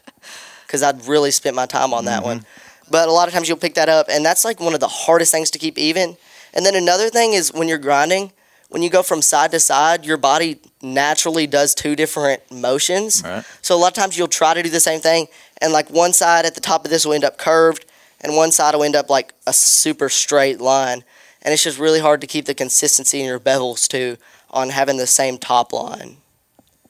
because 0.65 0.83
I'd 0.83 1.05
really 1.07 1.31
spent 1.31 1.55
my 1.55 1.65
time 1.65 1.93
on 1.93 2.05
that 2.05 2.19
mm-hmm. 2.19 2.29
one. 2.29 2.45
But 2.89 3.09
a 3.09 3.11
lot 3.11 3.27
of 3.27 3.33
times 3.33 3.47
you'll 3.47 3.57
pick 3.57 3.73
that 3.75 3.89
up, 3.89 4.07
and 4.09 4.25
that's 4.25 4.45
like 4.45 4.59
one 4.59 4.73
of 4.73 4.79
the 4.79 4.87
hardest 4.87 5.31
things 5.31 5.51
to 5.51 5.59
keep 5.59 5.77
even. 5.77 6.17
And 6.53 6.65
then 6.65 6.75
another 6.75 7.09
thing 7.09 7.33
is 7.33 7.53
when 7.53 7.67
you're 7.67 7.77
grinding, 7.77 8.31
when 8.69 8.81
you 8.81 8.89
go 8.89 9.03
from 9.03 9.21
side 9.21 9.51
to 9.51 9.59
side, 9.59 10.05
your 10.05 10.17
body 10.17 10.59
naturally 10.81 11.47
does 11.47 11.73
two 11.73 11.95
different 11.95 12.49
motions. 12.51 13.21
Right. 13.23 13.43
So 13.61 13.75
a 13.75 13.79
lot 13.79 13.89
of 13.89 13.93
times 13.93 14.17
you'll 14.17 14.27
try 14.27 14.53
to 14.53 14.63
do 14.63 14.69
the 14.69 14.79
same 14.79 14.99
thing, 14.99 15.27
and 15.61 15.73
like 15.73 15.89
one 15.89 16.13
side 16.13 16.45
at 16.45 16.55
the 16.55 16.61
top 16.61 16.85
of 16.85 16.91
this 16.91 17.05
will 17.05 17.13
end 17.13 17.23
up 17.23 17.37
curved, 17.37 17.85
and 18.21 18.35
one 18.35 18.51
side 18.51 18.73
will 18.75 18.83
end 18.83 18.95
up 18.95 19.09
like 19.09 19.33
a 19.45 19.53
super 19.53 20.09
straight 20.09 20.59
line. 20.59 21.03
And 21.41 21.53
it's 21.53 21.63
just 21.63 21.79
really 21.79 21.99
hard 21.99 22.21
to 22.21 22.27
keep 22.27 22.45
the 22.45 22.53
consistency 22.53 23.19
in 23.19 23.25
your 23.25 23.39
bevels 23.39 23.87
too 23.87 24.17
on 24.49 24.69
having 24.69 24.97
the 24.97 25.07
same 25.07 25.37
top 25.37 25.71
line. 25.71 26.17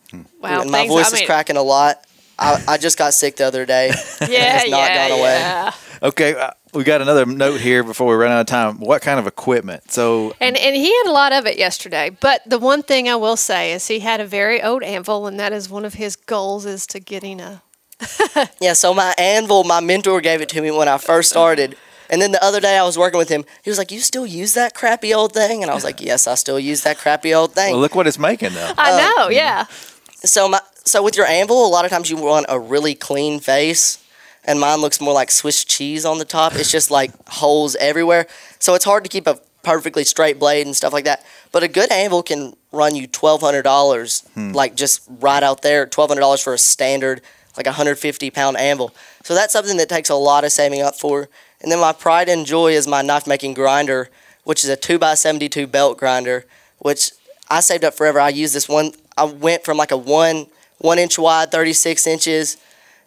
Hmm. 0.10 0.22
Wow, 0.42 0.62
and 0.62 0.72
my 0.72 0.80
thanks. 0.80 0.94
voice 0.94 1.12
I 1.12 1.14
mean, 1.16 1.24
is 1.24 1.28
cracking 1.28 1.58
a 1.58 1.62
lot. 1.64 2.04
I, 2.40 2.64
I 2.68 2.78
just 2.78 2.98
got 2.98 3.14
sick 3.14 3.36
the 3.36 3.46
other 3.46 3.66
day. 3.66 3.88
Yeah, 4.22 4.62
it's 4.62 4.70
not 4.70 4.78
yeah, 4.78 5.10
gone 5.10 5.20
away. 5.20 5.40
yeah. 5.40 5.72
Okay, 6.02 6.36
uh, 6.36 6.52
we 6.74 6.84
got 6.84 7.02
another 7.02 7.26
note 7.26 7.60
here 7.60 7.84
before 7.84 8.08
we 8.08 8.16
run 8.16 8.32
out 8.32 8.42
of 8.42 8.46
time. 8.48 8.80
What 8.80 9.02
kind 9.02 9.20
of 9.20 9.28
equipment? 9.28 9.92
So 9.92 10.34
And 10.40 10.56
and 10.58 10.76
he 10.76 10.86
had 10.96 11.08
a 11.08 11.12
lot 11.12 11.34
of 11.34 11.46
it 11.46 11.58
yesterday. 11.58 12.10
But 12.20 12.42
the 12.46 12.60
one 12.60 12.84
thing 12.84 13.10
I 13.10 13.16
will 13.16 13.38
say 13.38 13.72
is 13.72 13.88
he 13.88 14.00
had 14.00 14.20
a 14.22 14.26
very 14.26 14.62
old 14.62 14.84
anvil, 14.84 15.26
and 15.28 15.40
that 15.40 15.54
is 15.54 15.70
one 15.70 15.86
of 15.86 15.96
his 15.96 16.16
goals 16.16 16.66
is 16.66 16.86
to 16.88 17.00
getting 17.00 17.40
a. 17.42 17.62
Yeah, 18.62 18.74
so 18.74 18.94
my 18.94 19.16
anvil, 19.18 19.64
my 19.64 19.80
mentor 19.80 20.22
gave 20.22 20.42
it 20.42 20.50
to 20.50 20.62
me 20.62 20.70
when 20.72 20.88
I 20.88 20.98
first 21.00 21.30
started. 21.32 21.76
And 22.10 22.22
then 22.22 22.32
the 22.32 22.42
other 22.44 22.62
day 22.62 22.78
I 22.78 22.84
was 22.84 22.98
working 22.98 23.18
with 23.18 23.28
him. 23.30 23.44
He 23.64 23.70
was 23.72 23.78
like, 23.80 23.92
You 23.92 24.00
still 24.00 24.26
use 24.26 24.54
that 24.54 24.74
crappy 24.76 25.14
old 25.14 25.34
thing? 25.34 25.62
And 25.64 25.72
I 25.72 25.74
was 25.74 25.84
like, 25.84 26.00
Yes, 26.00 26.28
I 26.28 26.36
still 26.36 26.60
use 26.60 26.84
that 26.84 26.98
crappy 27.00 27.34
old 27.34 27.54
thing. 27.54 27.72
well, 27.72 27.82
look 27.82 27.96
what 27.96 28.06
it's 28.08 28.20
making 28.20 28.54
though. 28.54 28.72
I 28.78 28.92
Uh, 28.94 28.98
know, 29.18 29.30
yeah. 29.30 29.66
so 30.24 30.48
my 30.48 30.62
so 30.86 31.02
with 31.04 31.18
your 31.18 31.26
anvil, 31.26 31.66
a 31.66 31.68
lot 31.68 31.84
of 31.86 31.92
times 31.92 32.10
you 32.10 32.16
want 32.18 32.46
a 32.48 32.58
really 32.60 32.94
clean 32.96 33.40
face, 33.42 33.98
and 34.48 34.60
mine 34.60 34.80
looks 34.80 35.00
more 35.00 35.14
like 35.14 35.30
Swiss 35.30 35.64
cheese 35.66 36.06
on 36.06 36.18
the 36.18 36.26
top. 36.26 36.56
It's 36.56 36.72
just 36.72 36.90
like 36.90 37.12
holes 37.28 37.76
everywhere. 37.76 38.26
So 38.60 38.74
it's 38.74 38.86
hard 38.86 39.04
to 39.04 39.10
keep 39.10 39.28
a 39.28 39.40
perfectly 39.62 40.06
straight 40.06 40.40
blade 40.40 40.66
and 40.66 40.76
stuff 40.76 40.94
like 40.94 41.04
that. 41.06 41.24
But 41.52 41.62
a 41.62 41.68
good 41.68 41.92
anvil 41.92 42.24
can 42.24 42.56
run 42.72 42.96
you 42.96 43.06
twelve 43.06 43.42
hundred 43.42 43.64
dollars, 43.64 44.28
hmm. 44.34 44.54
like 44.54 44.76
just 44.76 45.02
right 45.20 45.44
out 45.44 45.62
there, 45.62 45.86
twelve 45.86 46.10
hundred 46.10 46.22
dollars 46.22 46.42
for 46.42 46.54
a 46.54 46.58
standard 46.58 47.22
like 47.58 47.68
a 47.68 47.72
hundred 47.74 47.98
fifty 47.98 48.30
pound 48.30 48.56
anvil. 48.56 48.94
So 49.24 49.34
that's 49.34 49.52
something 49.52 49.78
that 49.78 49.90
takes 49.90 50.10
a 50.10 50.16
lot 50.16 50.46
of 50.46 50.52
saving 50.52 50.82
up 50.82 50.96
for. 50.96 51.28
And 51.60 51.72
then 51.72 51.80
my 51.80 51.92
pride 51.92 52.30
and 52.30 52.46
joy 52.46 52.72
is 52.74 52.88
my 52.88 53.02
knife 53.02 53.28
making 53.28 53.56
grinder, 53.56 54.10
which 54.44 54.64
is 54.64 54.70
a 54.70 54.76
two 54.78 55.00
x 55.02 55.22
seventy 55.22 55.50
two 55.50 55.68
belt 55.68 55.98
grinder, 55.98 56.46
which 56.78 57.12
I 57.50 57.60
saved 57.60 57.84
up 57.84 57.96
forever. 57.96 58.20
I 58.20 58.30
used 58.30 58.54
this 58.54 58.70
one. 58.70 58.92
I 59.18 59.26
went 59.26 59.66
from 59.66 59.78
like 59.78 59.92
a 59.92 59.98
one 59.98 60.46
one 60.78 61.00
inch 61.00 61.18
wide, 61.18 61.52
thirty 61.52 61.74
six 61.74 62.06
inches, 62.06 62.58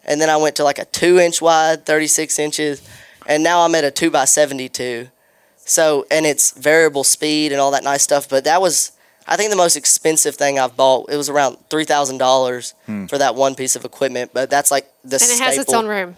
and 0.04 0.20
then 0.20 0.28
I 0.30 0.36
went 0.36 0.56
to 0.56 0.64
like 0.64 0.78
a 0.78 0.84
two 0.86 1.18
inch 1.18 1.40
wide, 1.42 1.84
thirty 1.86 2.06
six 2.06 2.38
inches, 2.38 2.86
and 3.26 3.42
now 3.42 3.60
I'm 3.60 3.74
at 3.74 3.84
a 3.84 3.90
two 3.90 4.10
by 4.10 4.24
seventy 4.24 4.68
two. 4.68 5.08
So 5.56 6.06
and 6.10 6.26
it's 6.26 6.52
variable 6.52 7.04
speed 7.04 7.52
and 7.52 7.60
all 7.60 7.70
that 7.72 7.84
nice 7.84 8.02
stuff. 8.02 8.28
But 8.28 8.44
that 8.44 8.60
was 8.60 8.92
I 9.28 9.36
think 9.36 9.50
the 9.50 9.56
most 9.56 9.76
expensive 9.76 10.34
thing 10.34 10.58
I've 10.58 10.76
bought. 10.76 11.10
It 11.10 11.16
was 11.16 11.28
around 11.28 11.58
three 11.68 11.84
thousand 11.84 12.18
dollars 12.18 12.74
for 13.08 13.18
that 13.18 13.34
one 13.34 13.54
piece 13.54 13.76
of 13.76 13.84
equipment. 13.84 14.32
But 14.34 14.50
that's 14.50 14.70
like 14.70 14.90
the 15.04 15.16
And 15.16 15.30
it 15.30 15.38
has 15.40 15.58
its 15.58 15.72
own 15.72 15.86
room. 15.86 16.16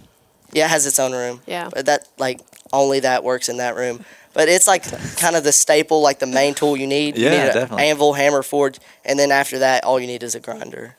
Yeah, 0.53 0.67
it 0.67 0.71
has 0.71 0.87
its 0.87 0.99
own 0.99 1.13
room. 1.13 1.41
Yeah. 1.47 1.69
But 1.73 1.87
that 1.87 2.09
like 2.19 2.41
only 2.73 3.01
that 3.01 3.25
works 3.25 3.49
in 3.49 3.59
that 3.59 3.77
room. 3.77 4.05
But 4.35 4.49
it's 4.49 4.67
like 4.67 4.85
kind 5.19 5.37
of 5.37 5.45
the 5.45 5.53
staple, 5.53 6.01
like 6.01 6.19
the 6.19 6.27
main 6.27 6.55
tool 6.55 6.75
you 6.75 6.87
need. 6.87 7.19
you 7.19 7.25
Yeah, 7.25 7.31
need 7.31 7.49
an 7.49 7.55
definitely. 7.55 7.85
anvil, 7.85 8.13
hammer, 8.15 8.43
forge, 8.43 8.79
and 9.05 9.19
then 9.19 9.31
after 9.31 9.59
that, 9.59 9.85
all 9.85 10.01
you 10.01 10.07
need 10.07 10.23
is 10.23 10.35
a 10.35 10.41
grinder. 10.41 10.97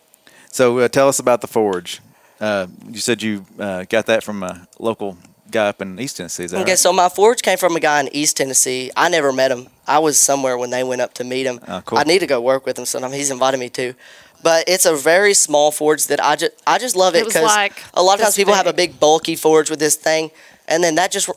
So 0.52 0.78
uh, 0.78 0.88
tell 0.88 1.08
us 1.08 1.18
about 1.18 1.42
the 1.42 1.48
forge. 1.48 2.00
Uh, 2.40 2.68
you 2.90 3.00
said 3.00 3.22
you 3.22 3.46
uh, 3.60 3.84
got 3.90 4.06
that 4.08 4.24
from 4.24 4.44
a 4.44 4.68
local 4.80 5.18
guy 5.52 5.68
up 5.70 5.82
in 5.82 6.00
East 6.00 6.18
Tennessee. 6.18 6.46
Is 6.46 6.52
that 6.52 6.62
Okay, 6.62 6.72
right? 6.72 6.80
so 6.80 6.92
my 6.92 7.10
forge 7.10 7.42
came 7.42 7.58
from 7.58 7.76
a 7.76 7.80
guy 7.80 8.00
in 8.00 8.10
East 8.16 8.38
Tennessee. 8.38 8.92
I 8.98 9.08
never 9.10 9.32
met 9.32 9.52
him. 9.52 9.68
I 9.88 10.00
was 10.00 10.20
somewhere 10.20 10.58
when 10.58 10.70
they 10.72 10.84
went 10.84 11.02
up 11.02 11.14
to 11.16 11.24
meet 11.24 11.46
him. 11.46 11.60
Oh, 11.68 11.82
cool. 11.86 12.00
I 12.00 12.04
need 12.04 12.20
to 12.20 12.28
go 12.28 12.42
work 12.42 12.66
with 12.66 12.78
him 12.78 12.86
sometime. 12.86 13.12
He's 13.12 13.30
invited 13.32 13.60
me 13.60 13.70
to. 13.70 13.94
But 14.42 14.66
it's 14.68 14.86
a 14.86 14.96
very 14.96 15.34
small 15.34 15.72
forge 15.72 16.08
that 16.08 16.22
I 16.22 16.36
just 16.36 16.52
I 16.68 16.78
just 16.78 16.96
love 16.98 17.16
It 17.16 17.20
it 17.20 17.26
because 17.28 17.44
like 17.44 17.82
a 17.94 18.04
lot 18.04 18.16
of 18.16 18.24
times 18.24 18.36
people 18.36 18.54
have 18.54 18.68
a 18.68 18.74
big. 18.74 18.92
big 18.92 19.00
bulky 19.00 19.36
forge 19.38 19.70
with 19.70 19.80
this 19.80 19.96
thing, 19.96 20.32
and 20.68 20.84
then 20.84 20.96
that 20.96 21.12
just 21.12 21.30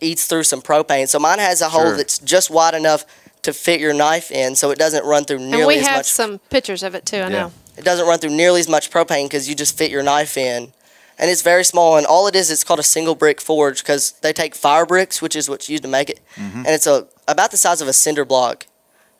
eats 0.00 0.26
through 0.26 0.44
some 0.44 0.62
propane. 0.62 1.06
So 1.08 1.18
mine 1.18 1.40
has 1.40 1.60
a 1.60 1.68
hole 1.68 1.88
Sure. 1.88 1.96
that's 1.98 2.18
just 2.18 2.48
wide 2.50 2.72
enough 2.74 3.04
to 3.42 3.52
fit 3.52 3.80
your 3.80 3.92
knife 3.92 4.30
in, 4.30 4.56
so 4.56 4.70
it 4.70 4.78
doesn't 4.78 5.04
run 5.04 5.24
through 5.24 5.40
nearly 5.40 5.60
And 5.60 5.66
we 5.66 5.78
have 5.80 6.06
some 6.06 6.38
pictures 6.48 6.82
of 6.82 6.94
it 6.94 7.04
too, 7.04 7.18
I 7.18 7.20
Yeah. 7.20 7.28
know. 7.28 7.52
It 7.76 7.84
doesn't 7.84 8.06
run 8.06 8.18
through 8.18 8.30
nearly 8.30 8.60
as 8.60 8.68
much 8.68 8.90
propane 8.90 9.26
because 9.26 9.48
you 9.48 9.54
just 9.54 9.76
fit 9.76 9.90
your 9.90 10.02
knife 10.02 10.36
in. 10.36 10.72
And 11.16 11.30
it's 11.30 11.42
very 11.42 11.64
small, 11.64 11.96
and 11.96 12.06
all 12.06 12.26
it 12.26 12.34
is, 12.34 12.50
it's 12.50 12.64
called 12.64 12.80
a 12.80 12.84
single 12.84 13.14
brick 13.14 13.40
forge 13.40 13.82
because 13.82 14.12
they 14.22 14.32
take 14.32 14.54
fire 14.54 14.84
bricks, 14.84 15.22
which 15.22 15.36
is 15.36 15.48
what's 15.48 15.68
used 15.68 15.84
to 15.84 15.88
make 15.88 16.10
it, 16.10 16.20
mm-hmm. 16.34 16.58
and 16.58 16.68
it's 16.68 16.88
a 16.88 17.06
about 17.28 17.52
the 17.52 17.56
size 17.56 17.80
of 17.80 17.86
a 17.86 17.92
cinder 17.92 18.24
block, 18.24 18.66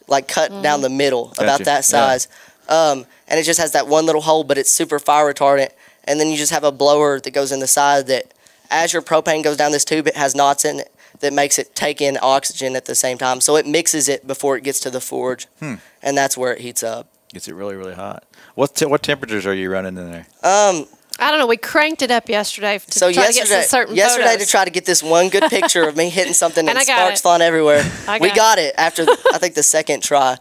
like 0.09 0.27
cut 0.27 0.51
mm-hmm. 0.51 0.63
down 0.63 0.81
the 0.83 0.89
middle, 0.89 1.27
Gotcha. 1.27 1.43
about 1.45 1.59
that 1.61 1.77
Yeah. 1.77 1.81
size. 1.81 2.29
Um, 2.69 3.07
and 3.29 3.39
it 3.39 3.45
just 3.45 3.61
has 3.61 3.73
that 3.73 3.87
one 3.87 4.07
little 4.07 4.23
hole, 4.23 4.45
but 4.45 4.59
it's 4.59 4.73
super 4.73 4.99
fire 4.99 5.33
retardant. 5.33 5.71
And 6.05 6.21
then 6.21 6.29
you 6.29 6.37
just 6.37 6.53
have 6.53 6.65
a 6.65 6.73
blower 6.73 7.21
that 7.21 7.31
goes 7.31 7.53
in 7.53 7.61
the 7.61 7.67
side 7.67 8.07
that, 8.09 8.35
as 8.71 8.93
your 8.93 9.03
propane 9.03 9.43
goes 9.43 9.57
down 9.57 9.73
this 9.73 9.85
tube, 9.85 10.07
it 10.07 10.17
has 10.17 10.35
knots 10.35 10.65
in 10.65 10.81
it 10.81 10.93
that 11.21 11.33
makes 11.33 11.59
it 11.59 11.75
take 11.75 12.01
in 12.01 12.19
oxygen 12.21 12.77
at 12.77 12.87
the 12.87 12.95
same 12.95 13.19
time. 13.19 13.41
So 13.41 13.57
it 13.57 13.67
mixes 13.67 14.09
it 14.09 14.27
before 14.27 14.57
it 14.57 14.65
gets 14.65 14.81
to 14.81 14.91
the 14.91 15.01
forge, 15.01 15.47
hmm. 15.61 15.75
and 16.03 16.17
that's 16.19 16.37
where 16.37 16.53
it 16.53 16.61
heats 16.61 16.83
up. 16.83 17.09
Gets 17.33 17.49
it 17.49 17.55
really, 17.55 17.77
really 17.77 17.95
hot. 17.95 18.25
What 18.55 18.75
te- 18.75 18.87
what 18.87 19.03
temperatures 19.03 19.47
are 19.47 19.55
you 19.55 19.71
running 19.71 19.97
in 19.97 20.11
there? 20.11 20.27
Um, 20.43 20.87
I 21.19 21.31
don't 21.31 21.39
know. 21.39 21.47
We 21.47 21.57
cranked 21.57 22.03
it 22.03 22.11
up 22.11 22.29
yesterday 22.29 22.79
to 22.79 22.93
so 22.93 23.13
try 23.13 23.27
to 23.27 23.33
get 23.33 23.37
yesterday, 23.37 23.61
some 23.63 23.69
certain 23.69 23.97
yesterday 23.97 24.27
photos. 24.33 24.47
to 24.47 24.51
try 24.51 24.65
to 24.65 24.71
get 24.71 24.85
this 24.85 25.03
one 25.03 25.29
good 25.29 25.45
picture 25.51 25.89
of 25.89 25.97
me 25.97 26.09
hitting 26.11 26.35
something 26.35 26.69
And 26.69 26.77
and, 26.77 26.87
sparks 26.87 27.21
it. 27.21 27.23
flying 27.23 27.43
everywhere. 27.43 27.83
I 28.09 28.19
we 28.19 28.29
got 28.29 28.37
got 28.37 28.59
it 28.59 28.75
after 28.77 29.05
I 29.33 29.39
think 29.39 29.55
the 29.55 29.63
second 29.63 30.03
try. 30.03 30.37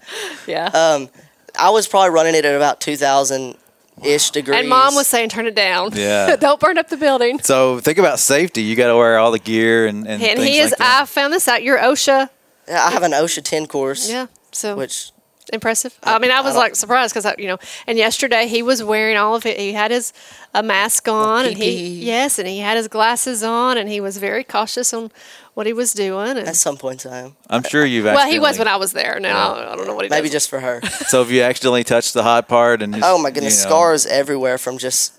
yeah. 0.48 0.66
Um, 0.68 1.10
I 1.58 1.70
was 1.70 1.88
probably 1.88 2.10
running 2.10 2.34
it 2.34 2.46
at 2.46 2.56
about 2.56 2.82
2,000 2.82 3.56
ish 4.04 4.32
degrees. 4.32 4.60
and 4.60 4.68
mom 4.68 4.96
was 4.96 5.08
saying, 5.08 5.30
"Turn 5.30 5.46
it 5.46 5.54
down. 5.54 5.92
Yeah. 5.94 6.36
don't 6.40 6.60
burn 6.60 6.80
up 6.80 6.90
the 6.90 6.98
building." 6.98 7.38
So 7.40 7.80
think 7.80 8.00
about 8.00 8.18
safety. 8.20 8.64
You 8.64 8.76
got 8.76 8.88
to 8.88 8.96
wear 8.98 9.20
all 9.20 9.30
the 9.32 9.38
gear 9.40 9.86
and 9.86 10.08
and, 10.08 10.22
And 10.22 10.40
things 10.40 10.44
he 10.50 10.58
is. 10.58 10.72
like 10.72 10.80
that. 10.80 11.02
I 11.04 11.06
found 11.06 11.32
this 11.32 11.48
out. 11.48 11.62
You're 11.62 11.78
OSHA. 11.78 12.30
Yeah, 12.68 12.84
I 12.84 12.90
have 12.92 13.04
an 13.04 13.12
OSHA 13.12 13.44
10 13.44 13.68
course. 13.68 14.10
Yeah. 14.10 14.26
So 14.52 14.76
Which 14.76 15.12
impressive. 15.54 15.98
I 16.04 16.20
mean, 16.20 16.32
I 16.32 16.42
was 16.42 16.54
don't- 16.54 16.62
like 16.64 16.76
surprised 16.76 17.14
because 17.14 17.26
I 17.26 17.36
you 17.38 17.48
know. 17.48 17.58
And 17.88 17.98
yesterday 17.98 18.48
he 18.48 18.62
was 18.64 18.84
wearing 18.84 19.16
all 19.18 19.36
of 19.36 19.46
it. 19.46 19.58
He 19.60 19.74
had 19.74 19.92
his 19.92 20.12
a 20.54 20.62
mask 20.64 21.08
on, 21.08 21.46
and 21.46 21.58
he 21.58 21.88
yes, 22.04 22.40
and 22.40 22.48
he 22.48 22.60
had 22.60 22.76
his 22.78 22.88
glasses 22.88 23.44
on, 23.44 23.78
and 23.78 23.88
he 23.90 24.02
was 24.02 24.18
very 24.18 24.44
cautious 24.44 24.94
on 24.94 25.12
what 25.54 25.66
he 25.68 25.74
was 25.74 25.94
doing. 25.94 26.38
And 26.38 26.48
at 26.48 26.56
some 26.56 26.78
point 26.78 27.06
in 27.06 27.12
time, 27.12 27.36
I'm 27.50 27.64
sure 27.64 27.86
you've. 27.86 28.06
well, 28.06 28.28
he 28.30 28.40
was 28.40 28.58
when 28.58 28.68
I 28.68 28.76
was 28.78 28.92
there. 28.94 29.20
Now 29.20 29.54
I 29.56 29.76
don't 29.76 29.88
know 29.88 29.96
what 29.96 30.06
he 30.06 30.10
maybe 30.10 30.28
does. 30.28 30.34
just 30.34 30.50
for 30.50 30.60
her. 30.60 30.82
So 31.08 31.22
if 31.22 31.30
you 31.32 31.42
accidentally 31.44 31.84
touched 31.84 32.14
the 32.14 32.24
hot 32.24 32.48
part 32.48 32.82
and 32.82 32.94
just, 32.96 33.06
Oh 33.06 33.18
my 33.20 33.30
goodness, 33.32 33.60
you 33.60 33.66
know, 33.70 33.76
scars 33.76 34.06
everywhere 34.08 34.58
from 34.58 34.78
just 34.80 35.14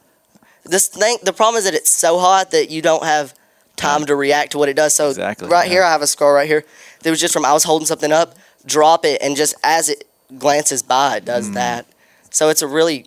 this 0.65 0.89
thing. 0.89 1.19
The 1.23 1.33
problem 1.33 1.59
is 1.59 1.65
that 1.65 1.75
it's 1.75 1.91
so 1.91 2.19
hot 2.19 2.51
that 2.51 2.71
you 2.71 2.83
don't 2.83 3.05
have 3.05 3.35
time 3.77 4.07
to 4.07 4.15
react 4.17 4.53
to 4.53 4.59
what 4.59 4.69
it 4.69 4.75
does. 4.77 4.95
So 4.95 5.09
Exactly, 5.11 5.49
right 5.49 5.67
yeah. 5.67 5.73
here, 5.73 5.83
I 5.85 5.91
have 5.91 6.03
a 6.03 6.07
scar 6.07 6.33
right 6.35 6.49
here. 6.49 6.65
It 7.05 7.11
was 7.11 7.21
just 7.21 7.35
from 7.35 7.45
I 7.45 7.53
was 7.53 7.65
holding 7.65 7.87
something 7.87 8.11
up, 8.13 8.35
drop 8.65 9.05
it, 9.05 9.21
and 9.21 9.37
just 9.37 9.55
as 9.63 9.89
it 9.89 10.05
glances 10.39 10.83
by, 10.83 11.17
it 11.19 11.23
Mm. 11.23 11.27
does 11.27 11.51
that. 11.53 11.87
So 12.31 12.49
it's 12.49 12.63
a 12.63 12.67
really 12.67 13.07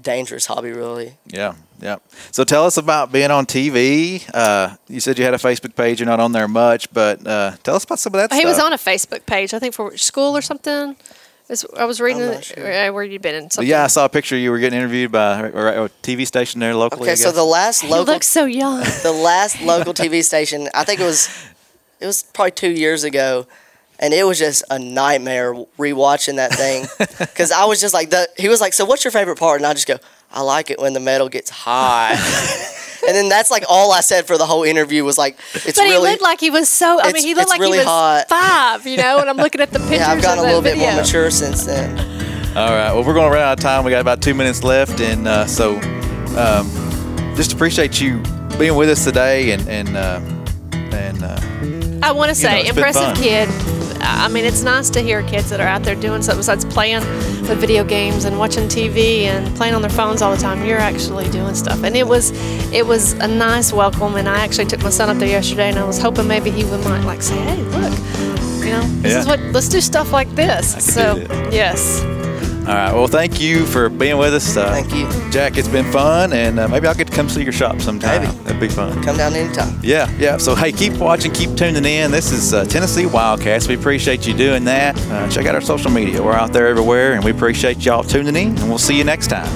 dangerous 0.00 0.46
hobby, 0.46 0.70
really. 0.70 1.18
Yeah, 1.26 1.54
yeah. 1.80 1.96
So 2.30 2.44
tell 2.44 2.64
us 2.64 2.76
about 2.76 3.12
being 3.12 3.30
on 3.30 3.44
TV. 3.46 4.22
Uh, 4.32 4.76
you 4.88 5.00
said 5.00 5.18
you 5.18 5.24
had 5.24 5.34
a 5.34 5.38
Facebook 5.38 5.74
page. 5.74 6.00
You're 6.00 6.06
not 6.08 6.20
on 6.20 6.32
there 6.32 6.48
much, 6.48 6.90
but 6.92 7.26
uh, 7.26 7.52
tell 7.62 7.74
us 7.76 7.84
about 7.84 7.98
some 7.98 8.14
of 8.14 8.20
that 8.20 8.30
stuff. 8.30 8.36
he 8.38 8.42
stuff. 8.42 8.56
was 8.56 8.64
on 8.64 8.72
a 8.72 8.76
Facebook 8.78 9.26
page, 9.26 9.52
I 9.52 9.58
think, 9.58 9.74
for 9.74 9.96
school 9.96 10.36
or 10.36 10.42
something. 10.42 10.96
I 11.76 11.84
was 11.84 12.00
reading 12.00 12.22
I'm 12.22 12.28
it, 12.28 12.34
not 12.34 12.44
sure. 12.44 12.92
where 12.92 13.02
you'd 13.02 13.22
been 13.22 13.34
in 13.34 13.50
something. 13.50 13.68
yeah, 13.68 13.82
I 13.82 13.88
saw 13.88 14.04
a 14.04 14.08
picture. 14.08 14.36
You 14.36 14.52
were 14.52 14.60
getting 14.60 14.78
interviewed 14.78 15.10
by 15.10 15.40
a, 15.48 15.84
a 15.86 15.88
TV 16.00 16.24
station 16.24 16.60
there 16.60 16.76
locally. 16.76 17.08
I 17.08 17.12
Okay, 17.12 17.16
so 17.16 17.32
the 17.32 17.42
last 17.42 17.82
he 17.82 17.88
local 17.88 18.14
looks 18.14 18.28
so 18.28 18.44
young. 18.44 18.78
the 19.02 19.10
last 19.12 19.60
local 19.60 19.92
TV 19.92 20.22
station, 20.24 20.68
I 20.74 20.84
think 20.84 21.00
it 21.00 21.04
was 21.04 21.28
it 21.98 22.06
was 22.06 22.22
probably 22.22 22.52
two 22.52 22.70
years 22.70 23.02
ago, 23.02 23.46
and 24.00 24.14
it 24.14 24.24
was 24.24 24.38
just 24.38 24.64
a 24.70 24.78
nightmare 24.78 25.54
rewatching 25.78 26.36
that 26.36 26.52
thing 26.54 26.86
because 27.18 27.52
I 27.52 27.66
was 27.66 27.80
just 27.80 27.94
like 27.94 28.10
the 28.10 28.28
he 28.36 28.48
was 28.48 28.60
like, 28.60 28.72
so 28.72 28.84
what's 28.84 29.04
your 29.04 29.12
favorite 29.12 29.38
part? 29.38 29.60
And 29.60 29.66
I 29.66 29.74
just 29.74 29.86
go, 29.86 29.98
I 30.32 30.40
like 30.40 30.70
it 30.70 30.80
when 30.80 30.94
the 30.94 31.00
metal 31.00 31.28
gets 31.28 31.50
hot. 31.50 32.16
and 33.06 33.14
then 33.14 33.28
that's 33.28 33.50
like 33.50 33.64
all 33.68 33.92
I 33.92 34.00
said 34.00 34.26
for 34.26 34.38
the 34.38 34.46
whole 34.46 34.64
interview 34.64 35.04
was 35.04 35.18
like, 35.18 35.38
it's 35.54 35.78
really." 35.78 35.90
but 35.90 35.92
he 35.92 35.98
looked 35.98 36.22
like 36.22 36.40
he 36.40 36.50
was 36.50 36.68
so. 36.68 36.98
I 37.00 37.12
mean, 37.12 37.22
he 37.22 37.34
looked 37.34 37.50
like 37.50 37.60
really 37.60 37.78
he 37.78 37.84
was 37.84 37.86
hot. 37.86 38.28
five, 38.28 38.86
you 38.86 38.96
know. 38.96 39.18
And 39.18 39.28
I'm 39.28 39.36
looking 39.36 39.60
at 39.60 39.70
the 39.70 39.78
pictures 39.78 39.98
yeah, 39.98 40.10
I've 40.10 40.22
gotten 40.22 40.38
of 40.38 40.44
a 40.44 40.46
that 40.48 40.54
little 40.56 40.62
bit 40.62 40.74
video. 40.74 40.92
more 40.92 41.02
mature 41.02 41.30
since 41.30 41.66
then. 41.66 41.98
All 42.56 42.70
right. 42.70 42.92
Well, 42.92 43.04
we're 43.04 43.14
going 43.14 43.30
to 43.30 43.34
run 43.34 43.42
out 43.42 43.58
of 43.58 43.62
time. 43.62 43.84
We 43.84 43.92
got 43.92 44.00
about 44.00 44.22
two 44.22 44.34
minutes 44.34 44.64
left, 44.64 45.00
and 45.00 45.28
uh, 45.28 45.46
so 45.46 45.76
um, 46.36 46.68
just 47.36 47.52
appreciate 47.52 48.00
you 48.00 48.20
being 48.58 48.74
with 48.76 48.88
us 48.88 49.04
today, 49.04 49.52
and 49.52 49.68
and 49.68 49.96
uh, 49.96 50.20
and 50.72 51.22
uh, 51.22 52.00
I 52.02 52.12
want 52.12 52.30
to 52.30 52.34
say, 52.34 52.60
it's 52.62 52.70
impressive 52.70 53.02
fun. 53.02 53.16
I 54.18 54.28
mean, 54.28 54.44
it's 54.44 54.62
nice 54.62 54.90
to 54.90 55.00
hear 55.00 55.22
kids 55.22 55.50
that 55.50 55.60
are 55.60 55.66
out 55.66 55.82
there 55.82 55.94
doing 55.94 56.22
something 56.22 56.40
besides 56.40 56.64
playing 56.64 57.00
with 57.42 57.58
video 57.58 57.84
games 57.84 58.24
and 58.24 58.38
watching 58.38 58.68
TV 58.68 59.24
and 59.24 59.54
playing 59.56 59.74
on 59.74 59.82
their 59.82 59.90
phones 59.90 60.22
all 60.22 60.34
the 60.34 60.40
time. 60.40 60.64
You're 60.64 60.78
actually 60.78 61.28
doing 61.30 61.54
stuff, 61.54 61.82
and 61.82 61.96
it 61.96 62.06
was, 62.06 62.30
it 62.72 62.86
was 62.86 63.12
a 63.14 63.28
nice 63.28 63.72
welcome. 63.72 64.16
And 64.16 64.28
I 64.28 64.38
actually 64.40 64.66
took 64.66 64.82
my 64.82 64.90
son 64.90 65.08
up 65.08 65.18
there 65.18 65.28
yesterday, 65.28 65.68
and 65.68 65.78
I 65.78 65.84
was 65.84 66.00
hoping 66.00 66.26
maybe 66.26 66.50
he 66.50 66.64
would 66.64 66.84
might 66.84 67.04
like 67.04 67.22
say, 67.22 67.36
"Hey, 67.36 67.62
look, 67.62 67.92
you 68.64 68.70
know, 68.70 68.82
this 69.02 69.14
is 69.14 69.26
what. 69.26 69.40
Let's 69.52 69.68
do 69.68 69.80
stuff 69.80 70.12
like 70.12 70.28
this." 70.34 70.84
So, 70.94 71.16
yes, 71.50 72.02
all 72.60 72.74
right. 72.74 72.92
Well, 72.92 73.06
thank 73.06 73.40
you 73.40 73.66
for 73.66 73.88
being 73.88 74.18
with 74.18 74.34
us. 74.34 74.56
Uh, 74.56 74.70
Thank 74.70 74.94
you. 74.94 75.30
Jack. 75.30 75.56
It's 75.56 75.68
been 75.68 75.90
fun, 75.90 76.32
and 76.32 76.58
uh, 76.60 76.68
maybe 76.68 76.86
I'll 76.86 76.94
get 76.94 77.08
to 77.08 77.12
come 77.12 77.28
see 77.28 77.42
your 77.42 77.52
shop 77.52 77.80
sometime. 77.80 78.22
Maybe. 78.22 78.36
That'd 78.44 78.60
be 78.60 78.68
fun. 78.68 79.02
Come 79.02 79.16
down 79.16 79.34
anytime. 79.34 79.78
Yeah, 79.82 80.10
yeah. 80.18 80.36
So, 80.36 80.54
hey, 80.54 80.70
keep 80.72 80.94
watching, 80.94 81.32
keep 81.32 81.56
tuning 81.56 81.84
in. 81.84 82.10
This 82.10 82.32
is 82.32 82.52
uh, 82.54 82.64
Tennessee 82.64 83.04
Wildcast. 83.04 83.68
We 83.68 83.74
appreciate 83.74 84.26
you 84.26 84.34
doing 84.34 84.64
that. 84.64 84.96
Uh, 85.08 85.28
check 85.28 85.46
out 85.46 85.54
our 85.54 85.60
social 85.60 85.90
media. 85.90 86.22
We're 86.22 86.32
out 86.34 86.52
there 86.52 86.68
everywhere, 86.68 87.14
and 87.14 87.24
we 87.24 87.30
appreciate 87.30 87.84
y'all 87.84 88.02
tuning 88.04 88.36
in, 88.36 88.58
and 88.58 88.68
we'll 88.68 88.78
see 88.78 88.96
you 88.96 89.04
next 89.04 89.28
time. 89.28 89.46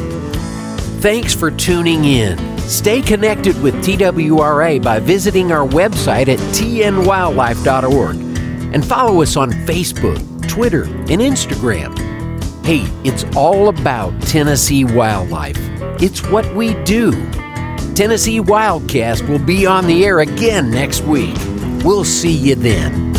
Thanks 1.01 1.35
for 1.35 1.51
tuning 1.51 2.05
in. 2.05 2.39
Stay 2.61 3.03
connected 3.03 3.61
with 3.63 3.75
TWRA 3.85 4.83
by 4.83 4.99
visiting 4.99 5.53
our 5.53 5.67
website 5.69 6.29
at 6.29 6.39
tnwildlife.org 6.55 8.17
and 8.75 8.85
follow 8.85 9.23
us 9.23 9.37
on 9.37 9.51
Facebook, 9.53 10.49
Twitter, 10.49 10.85
and 10.85 11.21
Instagram. 11.21 12.04
Hey, 12.65 12.87
it's 13.05 13.25
all 13.37 13.69
about 13.69 14.19
Tennessee 14.23 14.87
wildlife. 14.87 15.59
It's 16.01 16.27
what 16.31 16.51
we 16.55 16.73
do. 16.85 17.13
Tennessee 17.93 18.41
Wildcast 18.41 19.29
will 19.29 19.39
be 19.39 19.67
on 19.67 19.87
the 19.87 20.07
air 20.07 20.21
again 20.21 20.71
next 20.71 21.03
week. 21.03 21.37
We'll 21.85 22.05
see 22.05 22.33
you 22.33 22.55
then. 22.55 23.14